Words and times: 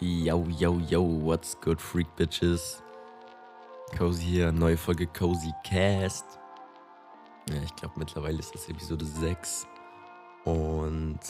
Yo, 0.00 0.44
yo, 0.58 0.80
yo, 0.90 1.00
what's 1.02 1.54
good, 1.60 1.80
Freak 1.80 2.08
Bitches? 2.16 2.82
Cozy 3.96 4.24
hier, 4.24 4.50
neue 4.50 4.76
Folge 4.76 5.06
Cozy 5.06 5.52
Cast. 5.62 6.24
Ja, 7.48 7.62
ich 7.62 7.76
glaube, 7.76 7.94
mittlerweile 7.98 8.40
ist 8.40 8.52
das 8.52 8.68
Episode 8.68 9.04
6. 9.04 9.68
Und 10.44 11.20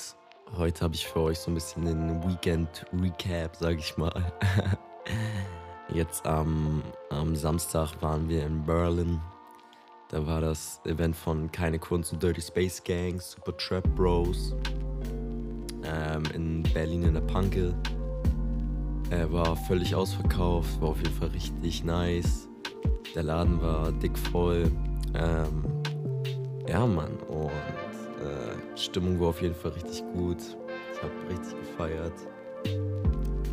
heute 0.56 0.82
habe 0.82 0.95
ich 0.95 1.06
für 1.06 1.21
euch 1.21 1.38
so 1.40 1.50
ein 1.50 1.54
bisschen 1.54 1.85
den 1.85 2.27
Weekend-Recap, 2.27 3.54
sage 3.54 3.77
ich 3.77 3.98
mal. 3.98 4.32
Jetzt 5.93 6.25
am, 6.25 6.83
am 7.11 7.37
Samstag 7.37 7.91
waren 8.01 8.27
wir 8.31 8.46
in 8.46 8.65
Berlin. 8.65 9.21
Da 10.09 10.27
war 10.27 10.41
das 10.41 10.81
Event 10.87 11.15
von 11.15 11.53
Keine 11.53 11.79
Kunst 11.79 12.15
und 12.15 12.23
Dirty 12.23 12.41
Space 12.41 12.83
Gang, 12.83 13.21
Super 13.21 13.55
Trap 13.59 13.85
Bros. 13.95 14.55
Ähm, 15.85 16.23
in 16.33 16.62
Berlin 16.62 17.03
in 17.03 17.12
der 17.12 17.21
Panke. 17.21 17.75
Er 19.11 19.32
war 19.32 19.57
völlig 19.57 19.95
ausverkauft, 19.95 20.81
war 20.81 20.90
auf 20.90 20.99
jeden 20.99 21.14
Fall 21.14 21.29
richtig 21.29 21.85
nice. 21.85 22.49
Der 23.14 23.22
Laden 23.22 23.61
war 23.61 23.93
dick 23.93 24.17
voll. 24.18 24.71
Ähm, 25.14 25.64
ja, 26.68 26.86
Mann. 26.86 27.17
Und 27.29 27.50
äh, 27.50 28.77
Stimmung 28.77 29.21
war 29.21 29.29
auf 29.29 29.43
jeden 29.43 29.54
Fall 29.54 29.72
richtig 29.72 30.03
gut. 30.14 30.39
Ich 30.93 31.03
habe 31.03 31.13
richtig 31.30 31.54
gefeiert. 31.61 32.12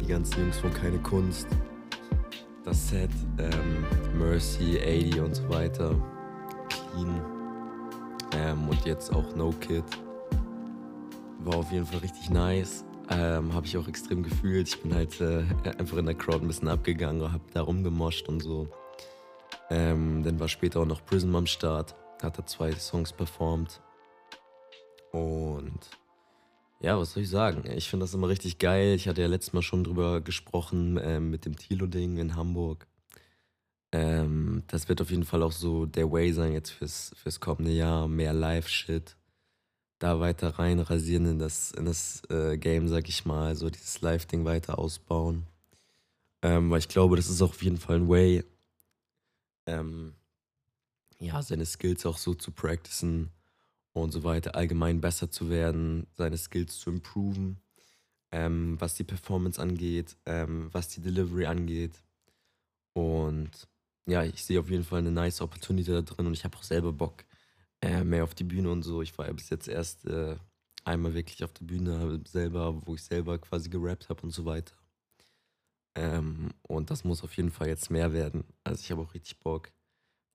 Die 0.02 0.08
ganzen 0.08 0.40
Jungs 0.42 0.58
von 0.60 0.74
Keine 0.74 0.98
Kunst. 1.00 1.48
Das 2.64 2.90
Set, 2.90 3.10
ähm, 3.38 3.86
Mercy, 4.18 4.80
80 4.80 5.20
und 5.20 5.36
so 5.36 5.50
weiter. 5.50 5.96
Clean. 6.70 7.22
Ähm, 8.38 8.70
und 8.70 8.86
jetzt 8.86 9.14
auch 9.14 9.36
No 9.36 9.52
Kid. 9.60 9.84
War 11.40 11.58
auf 11.58 11.72
jeden 11.72 11.86
Fall 11.86 12.00
richtig 12.00 12.30
nice. 12.30 12.86
Ähm, 13.12 13.54
habe 13.54 13.66
ich 13.66 13.78
auch 13.78 13.88
extrem 13.88 14.24
gefühlt. 14.24 14.70
Ich 14.70 14.82
bin 14.82 14.94
halt 14.96 15.20
äh, 15.20 15.44
einfach 15.78 15.98
in 15.98 16.06
der 16.06 16.16
Crowd 16.16 16.46
ein 16.46 16.48
bisschen 16.48 16.70
abgegangen 16.70 17.32
habe 17.32 17.44
da 17.54 17.62
rumgemoscht 17.62 18.30
und 18.30 18.40
so. 18.40 18.70
Ähm, 19.70 20.24
dann 20.24 20.40
war 20.40 20.48
später 20.48 20.80
auch 20.80 20.86
noch 20.86 21.06
Prism 21.06 21.36
am 21.36 21.46
Start. 21.46 21.96
Hat 22.22 22.38
er 22.38 22.46
zwei 22.46 22.72
Songs 22.74 23.12
performt. 23.12 23.82
Und 25.12 25.90
ja, 26.80 26.98
was 26.98 27.14
soll 27.14 27.24
ich 27.24 27.30
sagen? 27.30 27.70
Ich 27.76 27.90
finde 27.90 28.06
das 28.06 28.14
immer 28.14 28.30
richtig 28.30 28.60
geil. 28.60 28.96
Ich 28.96 29.08
hatte 29.08 29.22
ja 29.22 29.28
letztes 29.28 29.54
Mal 29.54 29.62
schon 29.62 29.84
drüber 29.84 30.22
gesprochen 30.22 31.00
ähm, 31.02 31.30
mit 31.30 31.46
dem 31.46 31.58
Tilo-Ding 31.58 32.18
in 32.18 32.36
Hamburg. 32.38 32.88
Ähm, 33.92 34.64
das 34.68 34.88
wird 34.88 35.02
auf 35.02 35.12
jeden 35.12 35.26
Fall 35.26 35.44
auch 35.44 35.52
so 35.52 35.86
der 35.86 36.12
Way 36.12 36.32
sein 36.32 36.54
jetzt 36.54 36.70
fürs, 36.70 37.12
fürs 37.18 37.42
kommende 37.42 37.72
Jahr. 37.72 38.08
Mehr 38.08 38.34
Live-Shit. 38.34 39.18
Da 40.02 40.20
weiter 40.20 40.58
rein 40.58 40.80
rasieren 40.80 41.28
in 41.28 41.38
das, 41.38 41.70
in 41.74 41.86
das 41.86 42.24
äh, 42.32 42.58
Game, 42.58 42.88
sag 42.88 43.08
ich 43.08 43.24
mal. 43.24 43.56
So 43.56 43.70
dieses 43.70 44.02
Live-Ding 44.02 44.46
weiter 44.46 44.80
ausbauen. 44.80 45.46
Ähm, 46.42 46.72
weil 46.72 46.80
ich 46.80 46.88
glaube, 46.88 47.18
das 47.18 47.30
ist 47.30 47.40
auch 47.44 47.52
auf 47.52 47.62
jeden 47.62 47.78
Fall 47.78 47.98
ein 47.98 48.10
Way, 48.10 48.44
ähm, 49.68 50.16
ja, 51.20 51.44
seine 51.44 51.68
Skills 51.68 52.08
auch 52.08 52.18
so 52.18 52.34
zu 52.34 52.52
practicen 52.52 53.30
und 53.94 54.12
so 54.12 54.24
weiter, 54.24 54.56
allgemein 54.56 55.02
besser 55.02 55.30
zu 55.30 55.52
werden, 55.52 56.08
seine 56.14 56.38
Skills 56.40 56.80
zu 56.80 56.90
improven, 56.90 57.58
ähm, 58.32 58.82
was 58.82 58.96
die 58.96 59.04
Performance 59.04 59.62
angeht, 59.62 60.18
ähm, 60.26 60.70
was 60.72 60.88
die 60.88 61.02
Delivery 61.02 61.46
angeht. 61.46 61.94
Und 62.94 63.52
ja, 64.08 64.24
ich 64.24 64.44
sehe 64.44 64.60
auf 64.60 64.72
jeden 64.72 64.84
Fall 64.84 65.00
eine 65.00 65.12
nice 65.12 65.42
Opportunity 65.42 65.92
da 65.92 66.02
drin 66.02 66.26
und 66.26 66.34
ich 66.34 66.44
habe 66.44 66.58
auch 66.58 66.64
selber 66.64 66.92
Bock 66.92 67.24
äh, 67.82 68.04
mehr 68.04 68.24
auf 68.24 68.36
die 68.36 68.44
Bühne 68.44 68.72
und 68.72 68.84
so. 68.84 69.02
Ich 69.02 69.18
war 69.18 69.28
ja 69.28 69.34
bis 69.34 69.50
jetzt 69.50 69.68
erst 69.68 70.06
äh, 70.06 70.38
einmal 70.84 71.14
wirklich 71.14 71.44
auf 71.44 71.54
der 71.54 71.66
Bühne 71.66 72.22
selber, 72.28 72.86
wo 72.86 72.96
ich 72.96 73.04
selber 73.04 73.38
quasi 73.40 73.70
gerappt 73.70 74.10
habe 74.10 74.22
und 74.24 74.32
so 74.32 74.46
weiter. 74.46 74.76
Ähm, 75.96 76.52
und 76.64 76.90
das 76.90 77.04
muss 77.04 77.24
auf 77.24 77.36
jeden 77.38 77.52
Fall 77.52 77.68
jetzt 77.68 77.90
mehr 77.92 78.14
werden. 78.14 78.46
Also 78.64 78.82
ich 78.82 78.92
habe 78.92 79.02
auch 79.02 79.14
richtig 79.14 79.40
Bock, 79.40 79.72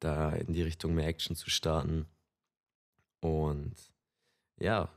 da 0.01 0.31
in 0.31 0.53
die 0.53 0.63
Richtung 0.63 0.95
mehr 0.95 1.07
Action 1.09 1.37
zu 1.37 1.51
starten. 1.51 2.07
Und 3.21 3.75
ja, 4.61 4.91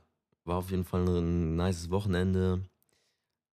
war 0.44 0.58
auf 0.58 0.70
jeden 0.70 0.84
Fall 0.84 1.06
ein 1.06 1.56
nices 1.56 1.90
Wochenende. 1.90 2.62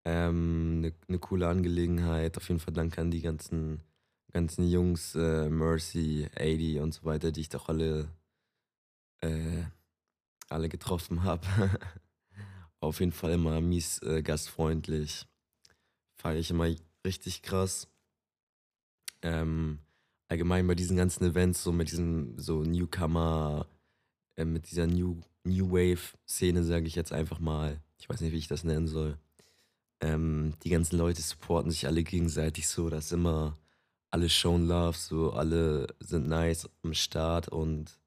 Ähm, 0.06 0.76
eine, 0.78 0.94
eine 1.08 1.20
coole 1.20 1.48
Angelegenheit. 1.48 2.38
Auf 2.38 2.48
jeden 2.50 2.60
Fall 2.60 2.74
danke 2.74 3.02
an 3.02 3.12
die 3.12 3.22
ganzen, 3.22 3.82
ganzen 4.32 4.68
Jungs, 4.68 5.16
äh, 5.16 5.50
Mercy, 5.50 6.28
80 6.36 6.80
und 6.80 6.94
so 6.94 7.06
weiter, 7.06 7.32
die 7.32 7.42
ich 7.42 7.50
doch 7.50 7.70
alle, 7.70 8.10
äh, 9.22 9.64
alle 10.50 10.70
getroffen 10.70 11.24
habe. 11.24 11.46
auf 12.80 13.00
jeden 13.00 13.12
Fall 13.12 13.32
immer 13.32 13.60
mies 13.62 14.02
äh, 14.02 14.22
gastfreundlich. 14.22 15.26
Feiere 16.18 16.40
ich 16.40 16.52
immer 16.52 16.68
richtig 17.06 17.42
krass. 17.42 17.88
Ähm, 19.22 19.80
allgemein 20.28 20.68
bei 20.68 20.76
diesen 20.76 20.98
ganzen 20.98 21.26
Events, 21.26 21.64
so 21.64 21.72
mit 21.72 21.92
diesem 21.92 22.38
so 22.38 22.64
Newcomer, 22.64 23.68
äh, 24.36 24.46
mit 24.46 24.70
dieser 24.70 24.88
New, 24.88 25.22
New 25.44 25.72
Wave-Szene, 25.72 26.64
sage 26.64 26.88
ich 26.88 26.96
jetzt 26.96 27.14
einfach 27.14 27.40
mal. 27.40 27.82
Ich 28.00 28.10
weiß 28.10 28.22
nicht, 28.22 28.32
wie 28.32 28.38
ich 28.38 28.48
das 28.48 28.64
nennen 28.64 28.88
soll. 28.88 29.18
Ähm, 30.00 30.54
die 30.64 30.70
ganzen 30.70 30.98
Leute 30.98 31.22
supporten 31.22 31.72
sich 31.72 31.88
alle 31.88 32.04
gegenseitig 32.04 32.68
so, 32.68 32.90
dass 32.90 33.12
immer 33.12 33.58
alle 34.12 34.30
shown 34.30 34.68
love, 34.68 34.98
so 34.98 35.34
alle 35.34 35.88
sind 36.00 36.28
nice 36.28 36.70
am 36.84 36.94
Start 36.94 37.48
und 37.48 38.00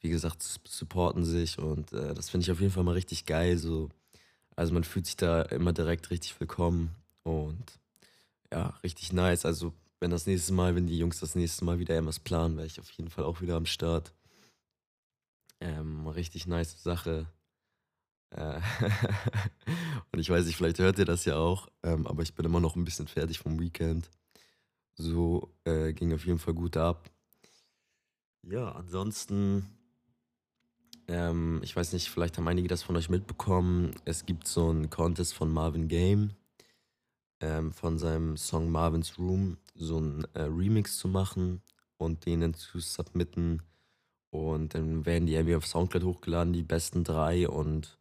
wie 0.00 0.10
gesagt, 0.10 0.42
supporten 0.42 1.24
sich 1.24 1.58
und 1.58 1.92
äh, 1.92 2.14
das 2.14 2.30
finde 2.30 2.44
ich 2.44 2.52
auf 2.52 2.60
jeden 2.60 2.72
Fall 2.72 2.84
mal 2.84 2.92
richtig 2.92 3.26
geil. 3.26 3.58
So. 3.58 3.88
Also 4.56 4.72
man 4.74 4.84
fühlt 4.84 5.06
sich 5.06 5.16
da 5.16 5.42
immer 5.42 5.72
direkt 5.72 6.10
richtig 6.10 6.38
willkommen 6.40 6.94
und 7.22 7.78
ja, 8.52 8.68
richtig 8.82 9.12
nice. 9.12 9.44
Also, 9.44 9.72
wenn 10.00 10.10
das 10.10 10.26
nächste 10.26 10.52
Mal, 10.52 10.74
wenn 10.74 10.86
die 10.86 10.98
Jungs 10.98 11.20
das 11.20 11.34
nächste 11.34 11.64
Mal 11.64 11.78
wieder 11.78 11.94
irgendwas 11.94 12.20
planen, 12.20 12.56
wäre 12.56 12.66
ich 12.66 12.80
auf 12.80 12.90
jeden 12.92 13.10
Fall 13.10 13.24
auch 13.24 13.40
wieder 13.40 13.56
am 13.56 13.66
Start. 13.66 14.14
Ähm, 15.60 16.06
richtig 16.06 16.46
nice 16.46 16.82
Sache. 16.82 17.26
Äh 18.30 18.60
und 20.12 20.20
ich 20.20 20.30
weiß 20.30 20.46
nicht, 20.46 20.56
vielleicht 20.56 20.78
hört 20.78 20.98
ihr 20.98 21.04
das 21.04 21.24
ja 21.24 21.36
auch, 21.36 21.68
ähm, 21.82 22.06
aber 22.06 22.22
ich 22.22 22.34
bin 22.34 22.46
immer 22.46 22.60
noch 22.60 22.76
ein 22.76 22.84
bisschen 22.84 23.08
fertig 23.08 23.38
vom 23.38 23.58
Weekend. 23.58 24.10
So 24.94 25.52
äh, 25.64 25.92
ging 25.92 26.12
auf 26.12 26.26
jeden 26.26 26.38
Fall 26.38 26.54
gut 26.54 26.76
ab. 26.76 27.10
Ja, 28.42 28.72
ansonsten, 28.72 29.66
ähm, 31.08 31.60
ich 31.62 31.74
weiß 31.74 31.92
nicht, 31.94 32.10
vielleicht 32.10 32.36
haben 32.38 32.48
einige 32.48 32.68
das 32.68 32.82
von 32.82 32.96
euch 32.96 33.08
mitbekommen. 33.08 33.92
Es 34.04 34.26
gibt 34.26 34.46
so 34.46 34.68
einen 34.68 34.90
Contest 34.90 35.34
von 35.34 35.50
Marvin 35.50 35.88
Game 35.88 36.34
ähm, 37.40 37.72
von 37.72 37.98
seinem 37.98 38.36
Song 38.36 38.70
Marvin's 38.70 39.18
Room 39.18 39.58
so 39.74 39.98
ein 39.98 40.26
äh, 40.34 40.42
Remix 40.42 40.98
zu 40.98 41.08
machen 41.08 41.62
und 41.96 42.26
den 42.26 42.40
dann 42.40 42.54
zu 42.54 42.80
submitten. 42.80 43.62
Und 44.30 44.74
dann 44.74 45.06
werden 45.06 45.26
die 45.26 45.34
irgendwie 45.34 45.56
auf 45.56 45.66
Soundcloud 45.66 46.04
hochgeladen, 46.04 46.52
die 46.52 46.62
besten 46.62 47.04
drei. 47.04 47.48
Und 47.48 47.98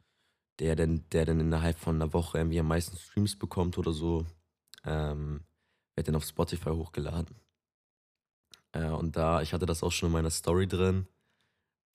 der 0.59 0.75
dann, 0.75 1.03
der 1.11 1.25
dann 1.25 1.39
innerhalb 1.39 1.77
von 1.77 1.95
einer 1.95 2.13
Woche 2.13 2.39
irgendwie 2.39 2.59
am 2.59 2.67
meisten 2.67 2.97
Streams 2.97 3.37
bekommt 3.37 3.77
oder 3.77 3.91
so, 3.91 4.25
ähm, 4.83 5.41
wird 5.95 6.07
dann 6.07 6.15
auf 6.15 6.25
Spotify 6.25 6.71
hochgeladen. 6.71 7.35
Äh, 8.71 8.89
und 8.89 9.15
da, 9.15 9.41
ich 9.41 9.53
hatte 9.53 9.65
das 9.65 9.83
auch 9.83 9.91
schon 9.91 10.07
in 10.07 10.13
meiner 10.13 10.31
Story 10.31 10.67
drin. 10.67 11.07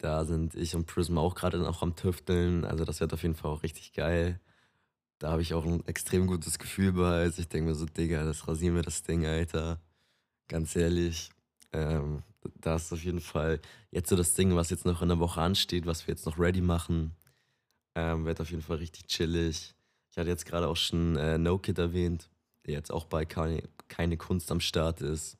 Da 0.02 0.24
sind 0.24 0.56
ich 0.56 0.74
und 0.74 0.86
Prism 0.86 1.16
auch 1.16 1.36
gerade 1.36 1.58
noch 1.58 1.80
am 1.80 1.94
Tüfteln. 1.94 2.64
Also 2.64 2.84
das 2.84 2.98
wird 2.98 3.12
auf 3.14 3.22
jeden 3.22 3.36
Fall 3.36 3.52
auch 3.52 3.62
richtig 3.62 3.92
geil. 3.92 4.40
Da 5.20 5.30
habe 5.30 5.42
ich 5.42 5.54
auch 5.54 5.64
ein 5.64 5.86
extrem 5.86 6.26
gutes 6.26 6.58
Gefühl 6.58 6.92
bei. 6.92 7.20
Also 7.20 7.40
ich 7.40 7.48
denke 7.48 7.68
mir 7.68 7.76
so, 7.76 7.86
Digga, 7.86 8.24
das 8.24 8.48
rasieren 8.48 8.74
wir 8.74 8.82
das 8.82 9.04
Ding, 9.04 9.24
Alter. 9.24 9.80
Ganz 10.48 10.74
ehrlich. 10.74 11.30
Ähm, 11.72 12.24
da 12.60 12.74
ist 12.74 12.92
auf 12.92 13.04
jeden 13.04 13.20
Fall 13.20 13.60
jetzt 13.92 14.08
so 14.08 14.16
das 14.16 14.34
Ding, 14.34 14.56
was 14.56 14.70
jetzt 14.70 14.84
noch 14.84 15.02
in 15.02 15.08
der 15.08 15.20
Woche 15.20 15.40
ansteht, 15.40 15.86
was 15.86 16.04
wir 16.04 16.14
jetzt 16.14 16.26
noch 16.26 16.36
ready 16.36 16.62
machen. 16.62 17.14
Ähm, 17.94 18.24
wird 18.24 18.40
auf 18.40 18.50
jeden 18.50 18.62
Fall 18.62 18.78
richtig 18.78 19.06
chillig. 19.06 19.72
Ich 20.10 20.18
hatte 20.18 20.30
jetzt 20.30 20.46
gerade 20.46 20.66
auch 20.66 20.76
schon 20.76 21.14
äh, 21.14 21.38
No 21.38 21.58
Kid 21.58 21.78
erwähnt, 21.78 22.28
der 22.66 22.74
jetzt 22.74 22.90
auch 22.90 23.04
bei 23.04 23.24
keine, 23.24 23.62
keine 23.86 24.16
Kunst 24.16 24.50
am 24.50 24.58
Start 24.58 25.00
ist. 25.00 25.38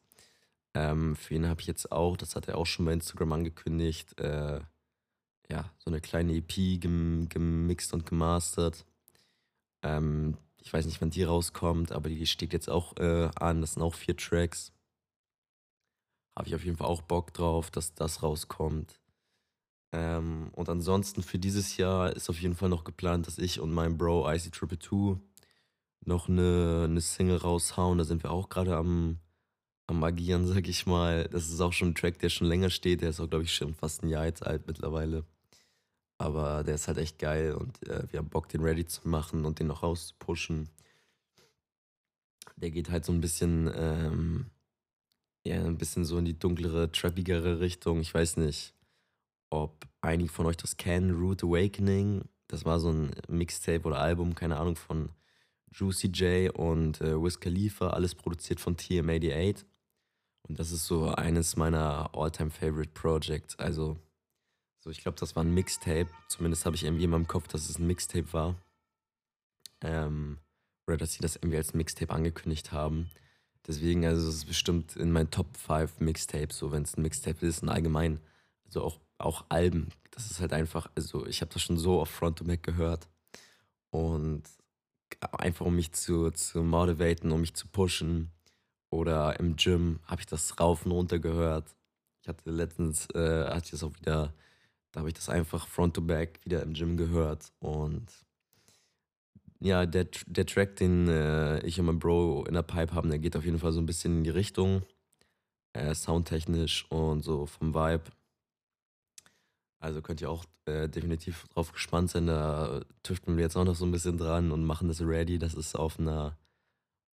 Ähm, 0.75 1.17
für 1.17 1.35
ihn 1.35 1.49
habe 1.49 1.61
ich 1.61 1.67
jetzt 1.67 1.93
auch, 1.93 2.17
das 2.17 2.35
hat 2.37 2.49
er 2.49 2.59
auch 2.59 2.67
schon 2.67 2.87
bei 2.87 2.93
Instagram 2.93 3.33
angekündigt, 3.33 4.19
äh, 4.21 4.61
ja, 5.51 5.71
so 5.79 5.91
eine 5.91 6.01
kleine 6.01 6.35
EP 6.35 6.81
gem 6.81 7.29
gemixt 7.29 7.93
und 7.93 8.07
gemastert. 8.07 8.87
Ähm, 9.83 10.39
ich 10.59 10.73
weiß 10.73 10.87
nicht, 10.87 11.01
wann 11.01 11.11
die 11.11 11.25
rauskommt, 11.25 11.93
aber 11.93 12.09
die 12.09 12.27
steht 12.27 12.53
jetzt 12.53 12.71
auch 12.71 12.97
äh, 12.97 13.31
an. 13.35 13.61
Das 13.61 13.75
sind 13.75 13.83
auch 13.83 13.95
vier 13.95 14.17
Tracks. 14.17 14.73
Habe 16.37 16.49
ich 16.49 16.55
auf 16.55 16.65
jeden 16.65 16.77
Fall 16.77 16.87
auch 16.87 17.03
Bock 17.03 17.35
drauf, 17.35 17.71
dass 17.71 17.95
das 17.95 18.23
rauskommt. 18.23 19.01
Ähm, 19.93 20.51
und 20.55 20.69
ansonsten 20.69 21.23
für 21.23 21.39
dieses 21.39 21.77
Jahr 21.77 22.15
ist 22.17 22.31
auf 22.31 22.41
jeden 22.41 22.55
Fall 22.55 22.71
noch 22.71 22.85
geplant, 22.85 23.27
dass 23.27 23.39
ich 23.39 23.61
und 23.61 23.73
mein 23.73 23.99
Bro 23.99 24.31
IC 24.31 24.53
Triple 24.53 24.79
2 24.79 25.21
noch 26.05 26.29
eine, 26.29 26.87
eine 26.89 27.01
Single 27.01 27.37
raushauen. 27.37 27.99
Da 27.99 28.05
sind 28.05 28.23
wir 28.23 28.31
auch 28.31 28.49
gerade 28.49 28.77
am, 28.77 29.19
am 29.93 30.05
Agieren, 30.05 30.47
sag 30.47 30.69
ich 30.69 30.87
mal. 30.87 31.29
Das 31.31 31.49
ist 31.49 31.61
auch 31.61 31.73
schon 31.73 31.91
ein 31.91 31.95
Track, 31.95 32.19
der 32.19 32.29
schon 32.29 32.47
länger 32.49 32.71
steht. 32.71 33.03
Der 33.03 33.11
ist 33.11 33.21
auch, 33.21 33.29
glaube 33.29 33.45
ich, 33.45 33.55
schon 33.55 33.75
fast 33.75 34.03
ein 34.03 34.09
Jahr 34.09 34.25
jetzt 34.27 34.45
alt 34.45 34.67
mittlerweile. 34.67 35.25
Aber 36.19 36.63
der 36.65 36.77
ist 36.77 36.89
halt 36.89 36.99
echt 36.99 37.19
geil 37.19 37.53
und 37.55 37.83
äh, 37.89 38.05
wir 38.11 38.19
haben 38.21 38.29
Bock, 38.29 38.49
den 38.49 38.63
ready 38.63 38.87
zu 38.87 39.09
machen 39.09 39.45
und 39.45 39.59
den 39.59 39.67
noch 39.67 39.83
rauszupushen. 39.83 40.69
Der 42.57 42.71
geht 42.71 42.91
halt 42.91 43.05
so 43.05 43.13
ein 43.13 43.21
bisschen, 43.21 43.71
ähm, 43.75 44.47
ja, 45.45 45.65
ein 45.65 45.79
bisschen 45.79 46.05
so 46.05 46.19
in 46.19 46.25
die 46.25 46.39
dunklere, 46.39 46.93
trappigere 46.93 47.61
Richtung. 47.61 48.01
Ich 48.01 48.15
weiß 48.15 48.37
nicht, 48.37 48.73
ob 49.51 49.87
einige 50.01 50.31
von 50.31 50.47
euch 50.47 50.57
das 50.57 50.77
kennen. 50.77 51.11
Root 51.11 51.43
Awakening. 51.43 52.23
Das 52.47 52.65
war 52.65 52.79
so 52.79 52.91
ein 52.91 53.11
Mixtape 53.29 53.85
oder 53.85 53.99
Album, 53.99 54.35
keine 54.35 54.59
Ahnung, 54.59 54.77
von 54.77 55.11
Juicy 55.73 56.09
J 56.09 56.55
und 56.55 57.01
äh, 57.01 57.21
Wiz 57.21 57.41
Khalifa. 57.41 57.91
Alles 57.91 58.15
produziert 58.15 58.61
von 58.61 58.77
TM88. 58.77 59.65
Das 60.55 60.73
ist 60.73 60.87
so 60.87 61.09
eines 61.09 61.57
meiner 61.57 62.11
all-time 62.15 62.51
favorite 62.51 62.91
Projects. 62.93 63.59
Also, 63.59 63.99
so 64.81 64.91
ich 64.91 65.03
glaube, 65.03 65.19
das 65.19 65.37
war 65.37 65.45
ein 65.45 65.55
Mixtape. 65.55 66.09
Zumindest 66.29 66.67
habe 66.67 66.77
ich 66.77 66.85
irgendwie 66.85 67.05
in 67.05 67.11
meinem 67.11 67.29
Kopf, 67.29 67.49
dass 67.49 67.69
es 67.69 67.79
ein 67.79 67.87
Mixtape 67.87 68.33
war. 68.33 68.57
Ähm, 69.81 70.39
oder 70.87 70.97
dass 70.97 71.13
sie 71.15 71.21
das 71.21 71.37
irgendwie 71.37 71.57
als 71.57 71.75
Mixtape 71.75 72.13
angekündigt 72.13 72.73
haben. 72.73 73.11
Deswegen, 73.67 74.05
also 74.05 74.29
es 74.29 74.37
ist 74.37 74.47
bestimmt 74.47 74.97
in 74.97 75.13
meinen 75.13 75.31
Top 75.31 75.57
5 75.57 76.01
Mixtapes, 76.01 76.59
so 76.59 76.73
wenn 76.73 76.83
es 76.83 76.97
ein 76.97 77.03
Mixtape 77.03 77.47
ist, 77.47 77.63
und 77.63 77.69
allgemein, 77.69 78.21
also 78.65 78.83
auch, 78.83 79.01
auch 79.19 79.45
Alben. 79.49 79.91
Das 80.11 80.31
ist 80.31 80.41
halt 80.41 80.53
einfach, 80.53 80.91
also 80.97 81.27
ich 81.27 81.41
habe 81.41 81.53
das 81.53 81.63
schon 81.63 81.79
so 81.79 82.01
oft 82.01 82.13
Front 82.13 82.39
to 82.39 82.45
Back 82.45 82.63
gehört. 82.63 83.09
Und 83.91 84.43
einfach 85.33 85.67
um 85.67 85.77
mich 85.77 85.93
zu, 85.93 86.31
zu 86.31 86.63
motivaten, 86.63 87.31
um 87.31 87.41
mich 87.41 87.55
zu 87.55 87.69
pushen. 87.69 88.33
Oder 88.93 89.41
im 89.41 89.57
Gym 89.57 90.01
habe 90.05 90.21
ich 90.21 90.27
das 90.27 90.61
rauf 90.61 90.85
und 90.85 90.93
runter 90.93 91.19
gehört. 91.19 91.75
Ich 92.21 92.29
hatte 92.29 92.51
letztens, 92.51 93.09
äh, 93.15 93.47
hatte 93.47 93.65
ich 93.65 93.71
das 93.71 93.83
auch 93.83 93.97
wieder, 93.97 94.35
da 94.93 95.01
habe 95.01 95.09
ich 95.09 95.15
das 95.15 95.31
einfach 95.31 95.67
Front 95.67 95.95
to 95.95 96.03
Back 96.03 96.41
wieder 96.45 96.63
im 96.63 96.75
Gym 96.75 96.99
gehört. 96.99 97.53
Und 97.59 98.07
ja, 99.61 99.87
der, 99.87 100.09
der 100.27 100.45
Track, 100.45 100.77
den 100.77 101.09
äh, 101.09 101.61
ich 101.61 101.81
und 101.81 101.87
mein 101.87 101.99
Bro 101.99 102.45
in 102.45 102.53
der 102.53 102.63
Pipe 102.63 102.95
haben, 102.95 103.09
der 103.09 103.19
geht 103.19 103.35
auf 103.35 103.47
jeden 103.47 103.59
Fall 103.59 103.73
so 103.73 103.81
ein 103.81 103.87
bisschen 103.87 104.19
in 104.19 104.25
die 104.25 104.31
Richtung. 104.31 104.83
Äh, 105.73 105.95
soundtechnisch 105.95 106.85
und 106.91 107.25
so 107.25 107.47
vom 107.47 107.75
Vibe. 107.75 108.05
Also 109.81 110.03
könnt 110.03 110.21
ihr 110.21 110.29
auch 110.29 110.45
äh, 110.67 110.87
definitiv 110.87 111.49
drauf 111.49 111.73
gespannt 111.73 112.11
sein. 112.11 112.27
Da 112.27 112.83
tüfteln 113.03 113.39
wir 113.39 113.45
jetzt 113.45 113.57
auch 113.57 113.65
noch 113.65 113.75
so 113.75 113.87
ein 113.87 113.91
bisschen 113.91 114.19
dran 114.19 114.53
und 114.53 114.67
machen 114.67 114.89
das 114.89 115.01
ready, 115.01 115.39
dass 115.39 115.55
es 115.55 115.75
auf 115.75 115.99
einer 115.99 116.37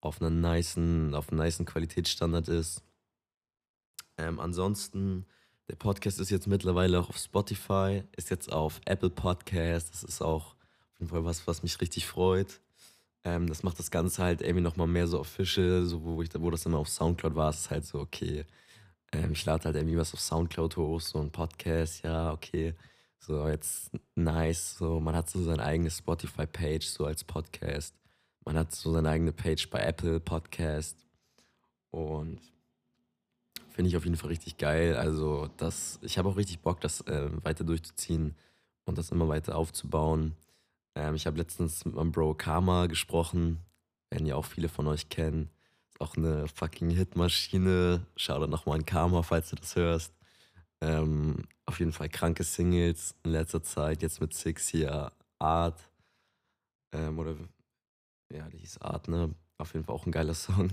auf 0.00 0.20
einer 0.20 0.30
nicen, 0.30 1.14
auf 1.14 1.30
einem 1.30 1.42
nicen 1.42 1.66
Qualitätsstandard 1.66 2.48
ist. 2.48 2.82
Ähm, 4.16 4.40
ansonsten, 4.40 5.26
der 5.68 5.76
Podcast 5.76 6.20
ist 6.20 6.30
jetzt 6.30 6.46
mittlerweile 6.46 7.00
auch 7.00 7.08
auf 7.10 7.18
Spotify, 7.18 8.02
ist 8.16 8.30
jetzt 8.30 8.52
auf 8.52 8.80
Apple 8.86 9.10
Podcast. 9.10 9.92
Das 9.92 10.02
ist 10.02 10.20
auch 10.22 10.54
jeden 11.00 11.10
Fall 11.10 11.24
was, 11.24 11.46
was 11.46 11.62
mich 11.62 11.80
richtig 11.80 12.06
freut. 12.06 12.60
Ähm, 13.24 13.48
das 13.48 13.62
macht 13.62 13.78
das 13.78 13.90
Ganze 13.90 14.22
halt 14.22 14.42
irgendwie 14.42 14.62
nochmal 14.62 14.86
mehr 14.86 15.06
so 15.06 15.18
official, 15.18 15.84
so 15.84 16.02
wo, 16.02 16.22
ich, 16.22 16.30
wo 16.38 16.50
das 16.50 16.66
immer 16.66 16.78
auf 16.78 16.88
Soundcloud 16.88 17.34
war, 17.34 17.50
ist 17.50 17.70
halt 17.70 17.84
so, 17.84 17.98
okay, 17.98 18.44
ähm, 19.12 19.32
ich 19.32 19.44
lade 19.44 19.64
halt 19.64 19.76
irgendwie 19.76 19.96
was 19.96 20.14
auf 20.14 20.20
Soundcloud 20.20 20.76
hoch, 20.76 21.00
so 21.00 21.20
ein 21.20 21.30
Podcast, 21.30 22.04
ja, 22.04 22.32
okay, 22.32 22.74
so 23.18 23.46
jetzt 23.48 23.90
nice, 24.14 24.76
so 24.78 25.00
man 25.00 25.14
hat 25.16 25.28
so 25.28 25.42
seine 25.42 25.62
eigene 25.62 25.90
Spotify-Page, 25.90 26.86
so 26.86 27.04
als 27.04 27.24
Podcast, 27.24 27.94
man 28.44 28.56
hat 28.56 28.72
so 28.72 28.92
seine 28.92 29.10
eigene 29.10 29.32
Page 29.32 29.68
bei 29.70 29.80
Apple 29.80 30.20
Podcast 30.20 30.96
und 31.90 32.40
finde 33.70 33.88
ich 33.88 33.96
auf 33.96 34.04
jeden 34.04 34.16
Fall 34.16 34.30
richtig 34.30 34.58
geil, 34.58 34.96
also 34.96 35.48
das, 35.56 35.98
ich 36.02 36.18
habe 36.18 36.28
auch 36.28 36.36
richtig 36.36 36.60
Bock, 36.60 36.80
das 36.80 37.00
äh, 37.02 37.30
weiter 37.44 37.64
durchzuziehen 37.64 38.34
und 38.84 38.98
das 38.98 39.10
immer 39.10 39.28
weiter 39.28 39.56
aufzubauen. 39.56 40.34
Ähm, 40.94 41.14
ich 41.14 41.26
habe 41.26 41.38
letztens 41.38 41.84
mit 41.84 41.94
meinem 41.94 42.12
Bro 42.12 42.34
Karma 42.34 42.86
gesprochen, 42.86 43.58
werden 44.10 44.26
ja 44.26 44.36
auch 44.36 44.44
viele 44.44 44.68
von 44.68 44.86
euch 44.86 45.08
kennen. 45.08 45.50
Ist 45.88 46.00
auch 46.00 46.16
eine 46.16 46.48
fucking 46.48 46.90
Hitmaschine. 46.90 48.06
Schau 48.16 48.38
da 48.40 48.46
nochmal 48.46 48.78
an 48.78 48.86
Karma, 48.86 49.22
falls 49.22 49.50
du 49.50 49.56
das 49.56 49.76
hörst. 49.76 50.12
Ähm, 50.80 51.44
auf 51.66 51.78
jeden 51.78 51.92
Fall 51.92 52.08
kranke 52.08 52.42
Singles 52.42 53.14
in 53.22 53.32
letzter 53.32 53.62
Zeit, 53.62 54.02
jetzt 54.02 54.20
mit 54.20 54.34
Six 54.34 54.68
hier 54.68 55.12
Art. 55.38 55.80
Ähm, 56.92 57.18
oder 57.18 57.36
ja, 58.32 58.48
die 58.48 58.58
hieß 58.58 58.78
Art, 58.78 59.08
ne? 59.08 59.34
Auf 59.58 59.74
jeden 59.74 59.84
Fall 59.84 59.94
auch 59.94 60.06
ein 60.06 60.12
geiler 60.12 60.34
Song. 60.34 60.72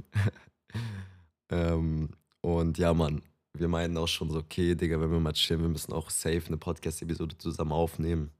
ähm, 1.50 2.10
und 2.42 2.78
ja, 2.78 2.94
Mann, 2.94 3.22
wir 3.54 3.68
meinen 3.68 3.98
auch 3.98 4.08
schon 4.08 4.30
so, 4.30 4.40
okay, 4.40 4.76
Digga, 4.76 5.00
wenn 5.00 5.12
wir 5.12 5.20
mal 5.20 5.34
chillen, 5.34 5.62
wir 5.62 5.70
müssen 5.70 5.94
auch 5.94 6.10
safe 6.10 6.44
eine 6.48 6.58
Podcast-Episode 6.58 7.38
zusammen 7.38 7.72
aufnehmen. 7.72 8.32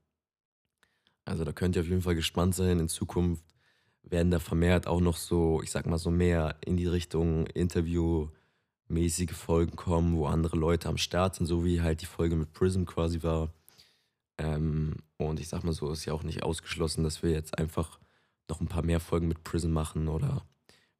Also 1.24 1.44
da 1.44 1.52
könnt 1.52 1.76
ihr 1.76 1.82
auf 1.82 1.88
jeden 1.88 2.02
Fall 2.02 2.14
gespannt 2.14 2.54
sein. 2.54 2.78
In 2.78 2.88
Zukunft 2.88 3.44
werden 4.02 4.30
da 4.30 4.38
vermehrt 4.38 4.86
auch 4.86 5.00
noch 5.00 5.16
so, 5.16 5.60
ich 5.62 5.70
sag 5.70 5.86
mal 5.86 5.98
so 5.98 6.10
mehr 6.10 6.56
in 6.64 6.76
die 6.76 6.86
Richtung 6.86 7.46
Interview-mäßige 7.48 9.32
Folgen 9.32 9.76
kommen, 9.76 10.16
wo 10.16 10.26
andere 10.26 10.56
Leute 10.56 10.88
am 10.88 10.96
Start 10.96 11.34
sind, 11.34 11.46
so 11.46 11.64
wie 11.64 11.82
halt 11.82 12.00
die 12.00 12.06
Folge 12.06 12.36
mit 12.36 12.52
Prism 12.52 12.84
quasi 12.84 13.22
war. 13.22 13.52
Ähm, 14.38 14.96
und 15.18 15.40
ich 15.40 15.48
sag 15.48 15.64
mal 15.64 15.72
so, 15.72 15.90
ist 15.90 16.04
ja 16.04 16.14
auch 16.14 16.22
nicht 16.22 16.42
ausgeschlossen, 16.42 17.04
dass 17.04 17.22
wir 17.22 17.30
jetzt 17.30 17.58
einfach 17.58 17.98
noch 18.48 18.60
ein 18.60 18.68
paar 18.68 18.84
mehr 18.84 19.00
Folgen 19.00 19.28
mit 19.28 19.44
Prism 19.44 19.70
machen 19.70 20.08
oder 20.08 20.44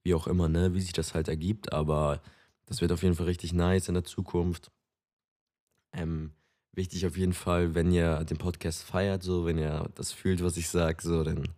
wie 0.02 0.14
auch 0.14 0.26
immer, 0.26 0.48
ne, 0.48 0.74
wie 0.74 0.80
sich 0.80 0.92
das 0.92 1.14
halt 1.14 1.28
ergibt. 1.28 1.72
Aber 1.72 2.20
das 2.66 2.80
wird 2.80 2.92
auf 2.92 3.02
jeden 3.02 3.14
Fall 3.14 3.26
richtig 3.26 3.52
nice 3.52 3.88
in 3.88 3.94
der 3.94 4.04
Zukunft. 4.04 4.70
Ähm, 5.92 6.32
wichtig 6.72 7.06
auf 7.06 7.16
jeden 7.16 7.32
Fall, 7.32 7.74
wenn 7.74 7.92
ihr 7.92 8.24
den 8.24 8.38
Podcast 8.38 8.82
feiert, 8.82 9.22
so, 9.22 9.46
wenn 9.46 9.58
ihr 9.58 9.88
das 9.94 10.12
fühlt, 10.12 10.42
was 10.42 10.56
ich 10.56 10.68
sage, 10.68 11.02
so, 11.02 11.24
dann, 11.24 11.48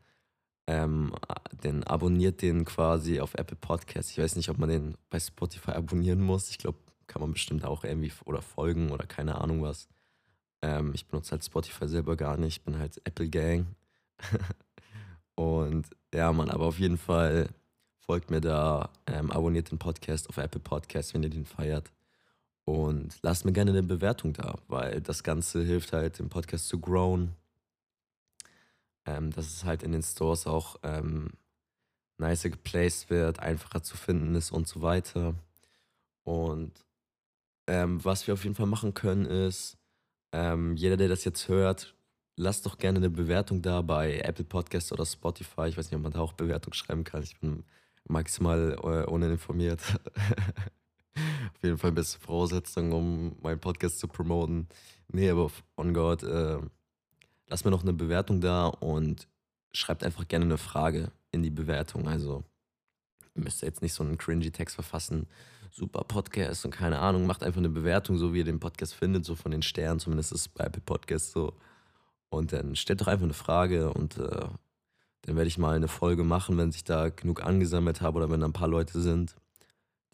ähm, 0.66 1.12
dann 1.60 1.82
abonniert 1.84 2.42
den 2.42 2.64
quasi 2.64 3.20
auf 3.20 3.34
Apple 3.34 3.56
Podcasts. 3.56 4.12
Ich 4.12 4.18
weiß 4.18 4.36
nicht, 4.36 4.48
ob 4.48 4.58
man 4.58 4.68
den 4.68 4.96
bei 5.10 5.20
Spotify 5.20 5.72
abonnieren 5.72 6.20
muss. 6.20 6.50
Ich 6.50 6.58
glaube, 6.58 6.78
kann 7.06 7.22
man 7.22 7.32
bestimmt 7.32 7.64
auch 7.64 7.82
irgendwie 7.84 8.12
oder 8.24 8.40
folgen 8.40 8.90
oder 8.90 9.04
keine 9.06 9.40
Ahnung 9.40 9.62
was. 9.62 9.88
Ähm, 10.62 10.92
ich 10.94 11.06
benutze 11.06 11.32
halt 11.32 11.44
Spotify 11.44 11.88
selber 11.88 12.16
gar 12.16 12.36
nicht. 12.36 12.58
Ich 12.58 12.64
bin 12.64 12.78
halt 12.78 13.00
Apple 13.04 13.28
Gang. 13.28 13.66
Und 15.34 15.88
ja, 16.12 16.32
man, 16.32 16.50
aber 16.50 16.66
auf 16.66 16.78
jeden 16.78 16.98
Fall 16.98 17.48
folgt 17.98 18.30
mir 18.30 18.40
da, 18.40 18.90
ähm, 19.06 19.30
abonniert 19.30 19.70
den 19.70 19.78
Podcast 19.78 20.28
auf 20.28 20.36
Apple 20.36 20.60
Podcasts, 20.60 21.14
wenn 21.14 21.22
ihr 21.22 21.30
den 21.30 21.46
feiert. 21.46 21.90
Und 22.64 23.18
lasst 23.22 23.44
mir 23.44 23.52
gerne 23.52 23.70
eine 23.70 23.82
Bewertung 23.82 24.32
da, 24.32 24.58
weil 24.68 25.00
das 25.00 25.22
Ganze 25.22 25.62
hilft 25.62 25.92
halt, 25.92 26.18
den 26.18 26.28
Podcast 26.28 26.68
zu 26.68 26.78
growen. 26.80 27.34
Ähm, 29.06 29.30
dass 29.30 29.46
es 29.46 29.64
halt 29.64 29.82
in 29.82 29.92
den 29.92 30.02
Stores 30.02 30.46
auch 30.46 30.76
ähm, 30.82 31.30
nicer 32.18 32.50
geplaced 32.50 33.10
wird, 33.10 33.40
einfacher 33.40 33.82
zu 33.82 33.96
finden 33.96 34.34
ist 34.34 34.52
und 34.52 34.68
so 34.68 34.82
weiter. 34.82 35.34
Und 36.22 36.84
ähm, 37.66 38.04
was 38.04 38.26
wir 38.26 38.34
auf 38.34 38.44
jeden 38.44 38.54
Fall 38.54 38.66
machen 38.66 38.94
können, 38.94 39.26
ist, 39.26 39.78
ähm, 40.32 40.76
jeder, 40.76 40.96
der 40.96 41.08
das 41.08 41.24
jetzt 41.24 41.48
hört, 41.48 41.94
lasst 42.40 42.64
doch 42.64 42.78
gerne 42.78 42.98
eine 42.98 43.10
Bewertung 43.10 43.60
da 43.60 43.82
bei 43.82 44.18
Apple 44.20 44.46
Podcasts 44.46 44.90
oder 44.92 45.04
Spotify. 45.04 45.68
Ich 45.68 45.76
weiß 45.76 45.90
nicht, 45.90 45.96
ob 45.96 46.02
man 46.02 46.12
da 46.12 46.20
auch 46.20 46.32
Bewertung 46.32 46.72
schreiben 46.72 47.04
kann. 47.04 47.22
Ich 47.22 47.38
bin 47.38 47.64
maximal 48.08 48.78
äh, 48.82 49.04
uninformiert. 49.10 49.80
Auf 51.14 51.62
jeden 51.62 51.76
Fall 51.76 51.92
beste 51.92 52.18
Voraussetzung, 52.18 52.92
um 52.92 53.36
meinen 53.42 53.60
Podcast 53.60 53.98
zu 53.98 54.08
promoten. 54.08 54.68
Nee, 55.08 55.28
aber 55.28 55.50
on 55.76 55.92
God, 55.92 56.22
äh, 56.22 56.58
lasst 57.46 57.66
mir 57.66 57.70
noch 57.70 57.82
eine 57.82 57.92
Bewertung 57.92 58.40
da 58.40 58.68
und 58.68 59.28
schreibt 59.72 60.02
einfach 60.02 60.26
gerne 60.26 60.46
eine 60.46 60.58
Frage 60.58 61.12
in 61.32 61.42
die 61.42 61.50
Bewertung. 61.50 62.08
Also, 62.08 62.42
ihr 63.34 63.44
müsst 63.44 63.60
jetzt 63.60 63.82
nicht 63.82 63.92
so 63.92 64.02
einen 64.02 64.16
cringy 64.16 64.50
Text 64.50 64.76
verfassen. 64.76 65.28
Super 65.70 66.04
Podcast 66.04 66.64
und 66.64 66.70
keine 66.70 67.00
Ahnung, 67.00 67.26
macht 67.26 67.42
einfach 67.42 67.58
eine 67.58 67.68
Bewertung, 67.68 68.16
so 68.16 68.32
wie 68.32 68.38
ihr 68.38 68.44
den 68.44 68.60
Podcast 68.60 68.94
findet, 68.94 69.26
so 69.26 69.34
von 69.34 69.52
den 69.52 69.62
Sternen, 69.62 70.00
zumindest 70.00 70.32
ist 70.32 70.40
es 70.40 70.48
bei 70.48 70.64
Apple 70.64 70.82
Podcast 70.82 71.32
so. 71.32 71.52
Und 72.30 72.52
dann 72.52 72.76
stellt 72.76 73.00
doch 73.00 73.08
einfach 73.08 73.24
eine 73.24 73.34
Frage 73.34 73.92
und 73.92 74.18
äh, 74.18 74.46
dann 75.22 75.36
werde 75.36 75.48
ich 75.48 75.58
mal 75.58 75.76
eine 75.76 75.88
Folge 75.88 76.24
machen, 76.24 76.56
wenn 76.56 76.72
sich 76.72 76.84
da 76.84 77.10
genug 77.10 77.44
angesammelt 77.44 78.00
habe 78.00 78.18
oder 78.18 78.30
wenn 78.30 78.40
da 78.40 78.46
ein 78.46 78.52
paar 78.52 78.68
Leute 78.68 79.00
sind 79.00 79.36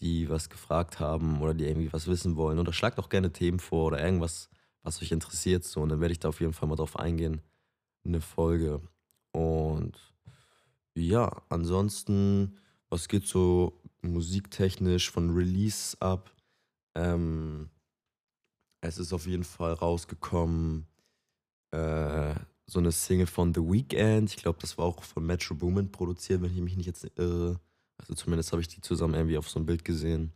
die 0.00 0.28
was 0.28 0.50
gefragt 0.50 1.00
haben 1.00 1.40
oder 1.40 1.54
die 1.54 1.64
irgendwie 1.64 1.92
was 1.92 2.06
wissen 2.06 2.36
wollen. 2.36 2.58
Oder 2.58 2.72
schlagt 2.72 2.98
auch 2.98 3.08
gerne 3.08 3.32
Themen 3.32 3.58
vor 3.58 3.86
oder 3.86 4.02
irgendwas, 4.02 4.48
was 4.82 5.00
euch 5.00 5.12
interessiert. 5.12 5.64
So, 5.64 5.80
und 5.80 5.88
dann 5.88 6.00
werde 6.00 6.12
ich 6.12 6.20
da 6.20 6.28
auf 6.28 6.40
jeden 6.40 6.52
Fall 6.52 6.68
mal 6.68 6.76
drauf 6.76 6.98
eingehen. 6.98 7.40
Eine 8.04 8.20
Folge. 8.20 8.80
Und 9.32 9.96
ja, 10.94 11.42
ansonsten, 11.48 12.58
was 12.88 13.08
geht 13.08 13.26
so 13.26 13.80
musiktechnisch 14.02 15.10
von 15.10 15.34
Release 15.34 15.96
ab? 16.00 16.30
Ähm, 16.94 17.70
es 18.80 18.98
ist 18.98 19.12
auf 19.12 19.26
jeden 19.26 19.44
Fall 19.44 19.72
rausgekommen, 19.72 20.86
äh, 21.70 22.34
so 22.66 22.78
eine 22.78 22.92
Single 22.92 23.26
von 23.26 23.54
The 23.54 23.60
Weeknd. 23.60 24.30
Ich 24.30 24.36
glaube, 24.36 24.58
das 24.60 24.76
war 24.76 24.86
auch 24.86 25.02
von 25.02 25.24
Metro 25.24 25.54
Boomin 25.54 25.90
produziert, 25.90 26.42
wenn 26.42 26.52
ich 26.52 26.60
mich 26.60 26.76
nicht 26.76 26.86
jetzt 26.86 27.06
irre. 27.16 27.60
Also 27.98 28.14
zumindest 28.14 28.52
habe 28.52 28.60
ich 28.60 28.68
die 28.68 28.80
zusammen 28.80 29.14
irgendwie 29.14 29.38
auf 29.38 29.48
so 29.48 29.58
einem 29.58 29.66
Bild 29.66 29.84
gesehen. 29.84 30.32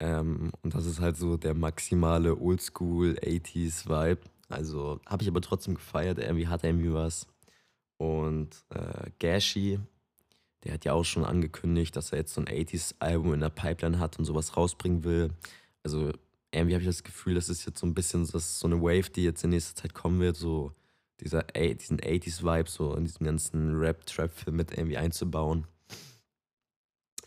Ähm, 0.00 0.50
und 0.62 0.74
das 0.74 0.86
ist 0.86 1.00
halt 1.00 1.16
so 1.16 1.36
der 1.36 1.54
maximale 1.54 2.36
Oldschool 2.36 3.18
80s 3.22 3.86
Vibe. 3.86 4.22
Also 4.48 5.00
habe 5.06 5.22
ich 5.22 5.28
aber 5.28 5.40
trotzdem 5.40 5.74
gefeiert. 5.74 6.18
Irgendwie 6.18 6.48
hat 6.48 6.64
er 6.64 6.70
irgendwie 6.70 6.92
was. 6.92 7.26
Und 7.98 8.64
äh, 8.70 9.10
Gashi, 9.20 9.78
der 10.64 10.74
hat 10.74 10.84
ja 10.84 10.92
auch 10.92 11.04
schon 11.04 11.24
angekündigt, 11.24 11.94
dass 11.94 12.12
er 12.12 12.18
jetzt 12.18 12.34
so 12.34 12.40
ein 12.40 12.48
80s-Album 12.48 13.34
in 13.34 13.40
der 13.40 13.50
Pipeline 13.50 13.98
hat 13.98 14.18
und 14.18 14.24
sowas 14.24 14.56
rausbringen 14.56 15.04
will. 15.04 15.30
Also 15.84 16.12
irgendwie 16.52 16.74
habe 16.74 16.82
ich 16.82 16.88
das 16.88 17.02
Gefühl, 17.02 17.34
das 17.34 17.48
ist 17.48 17.64
jetzt 17.64 17.80
so 17.80 17.86
ein 17.86 17.94
bisschen 17.94 18.26
das 18.30 18.58
so 18.58 18.66
eine 18.66 18.80
Wave, 18.80 19.10
die 19.10 19.24
jetzt 19.24 19.42
in 19.42 19.50
nächster 19.50 19.82
Zeit 19.82 19.94
kommen 19.94 20.20
wird, 20.20 20.36
so 20.36 20.72
dieser, 21.20 21.42
diesen 21.44 21.98
80s-Vibe 21.98 22.68
so 22.68 22.94
in 22.94 23.04
diesen 23.04 23.24
ganzen 23.24 23.76
Rap-Trap-Film 23.78 24.56
mit 24.56 24.72
irgendwie 24.72 24.98
einzubauen. 24.98 25.66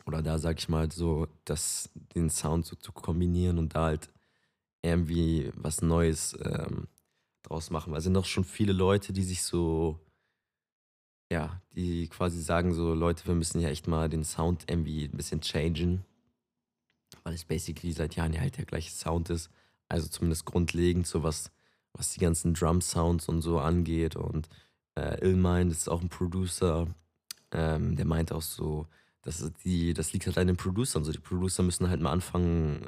Oder 0.05 0.21
da 0.21 0.37
sag 0.37 0.59
ich 0.59 0.69
mal 0.69 0.91
so, 0.91 1.27
das, 1.45 1.89
den 2.13 2.29
Sound 2.29 2.65
so 2.65 2.75
zu 2.75 2.91
kombinieren 2.91 3.57
und 3.57 3.73
da 3.73 3.85
halt 3.85 4.09
irgendwie 4.83 5.51
was 5.55 5.81
Neues 5.81 6.37
ähm, 6.43 6.87
draus 7.41 7.71
machen. 7.71 7.91
Weil 7.91 7.99
es 7.99 8.03
sind 8.03 8.13
doch 8.13 8.25
schon 8.25 8.43
viele 8.43 8.73
Leute, 8.73 9.13
die 9.13 9.23
sich 9.23 9.41
so, 9.41 9.99
ja, 11.31 11.59
die 11.71 12.07
quasi 12.07 12.39
sagen 12.41 12.73
so, 12.73 12.93
Leute, 12.93 13.25
wir 13.25 13.33
müssen 13.33 13.61
ja 13.61 13.69
echt 13.69 13.87
mal 13.87 14.09
den 14.09 14.23
Sound 14.23 14.65
irgendwie 14.69 15.05
ein 15.05 15.17
bisschen 15.17 15.41
changen. 15.41 16.05
Weil 17.25 17.33
es 17.33 17.43
basically 17.43 17.91
seit 17.91 18.15
Jahren 18.15 18.31
ja 18.31 18.39
halt 18.39 18.57
der 18.57 18.65
gleiche 18.65 18.91
Sound 18.91 19.29
ist. 19.29 19.49
Also 19.89 20.07
zumindest 20.07 20.45
grundlegend, 20.45 21.05
so 21.05 21.23
was, 21.23 21.51
was 21.91 22.13
die 22.13 22.21
ganzen 22.21 22.53
Drum-Sounds 22.53 23.27
und 23.27 23.41
so 23.41 23.59
angeht. 23.59 24.15
Und 24.15 24.47
äh, 24.95 25.19
Illmind 25.21 25.71
ist 25.71 25.89
auch 25.89 26.01
ein 26.01 26.09
Producer, 26.09 26.87
ähm, 27.51 27.97
der 27.97 28.05
meint 28.05 28.31
auch 28.31 28.41
so, 28.41 28.87
dass 29.21 29.51
die, 29.63 29.93
das 29.93 30.13
liegt 30.13 30.27
halt 30.27 30.37
an 30.37 30.47
den 30.47 30.55
Producern. 30.55 31.03
So, 31.03 31.11
die 31.11 31.19
Producer 31.19 31.63
müssen 31.63 31.89
halt 31.89 31.99
mal 31.99 32.11
anfangen, 32.11 32.87